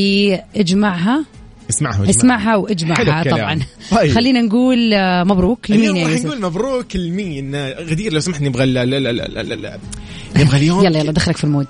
[0.09, 1.25] لإجمعها
[1.71, 2.11] اسمعها واجمعها.
[2.11, 3.23] اسمعها واجمعها.
[3.23, 4.11] طبعا طيب.
[4.13, 8.85] خلينا نقول آه، مبروك لمين يا يوسف نقول مبروك لمين غدير لو سمحت نبغى لا
[8.85, 9.79] لا لا لا لا لا
[10.37, 11.67] نبغى اليوم يلا يلا دخلك في المود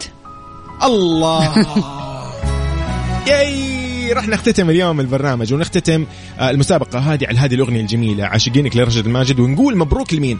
[0.83, 1.55] الله
[3.29, 6.07] ياي راح نختتم اليوم البرنامج ونختتم
[6.39, 10.39] آه، المسابقة هذه على هذه الأغنية الجميلة عاشقينك لرشد الماجد ونقول مبروك لمين؟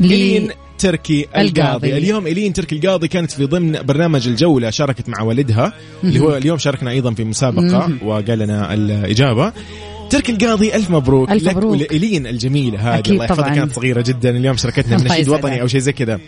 [0.00, 1.48] إلين تركي القاضي.
[1.48, 1.96] القاضي.
[1.96, 5.72] اليوم إلين تركي القاضي كانت في ضمن برنامج الجولة شاركت مع والدها
[6.04, 9.52] اللي هو اليوم شاركنا أيضا في مسابقة وقال لنا الإجابة
[10.10, 11.72] تركي القاضي ألف مبروك ألف لك مبروك.
[11.72, 13.54] ولإلين الجميلة هذه الله يحفظها.
[13.54, 15.38] كانت صغيرة جدا اليوم شاركتنا بنشيد يسعدها.
[15.38, 16.20] وطني أو شيء زي كذا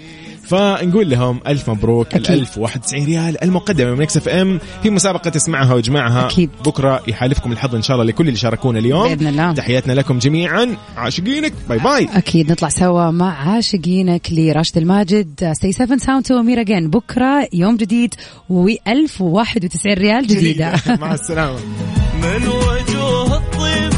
[0.46, 2.30] فنقول لهم ألف مبروك أكيد.
[2.30, 3.44] ال 1091 ريال.
[3.44, 4.60] المقدمة من Mix FM.
[4.82, 6.50] في مسابقة اسمعها واجمعها أكيد.
[6.66, 9.08] بكرة يحالفكم الحظ إن شاء الله لكل اللي شاركونا اليوم.
[9.08, 9.52] بإذن الله.
[9.52, 10.76] تحياتنا لكم جميعا.
[10.96, 11.52] عاشقينك.
[11.68, 12.08] bye bye.
[12.14, 12.52] أكيد.
[12.52, 15.52] نطلع سوا مع عاشقينك لراشد الماجد.
[15.52, 18.14] stay safe and tomorrow again بكرة يوم جديد
[18.52, 20.72] و1091 ريال جديدة.
[21.00, 21.58] مع السلامة.
[22.22, 23.95] من وجوه الطيب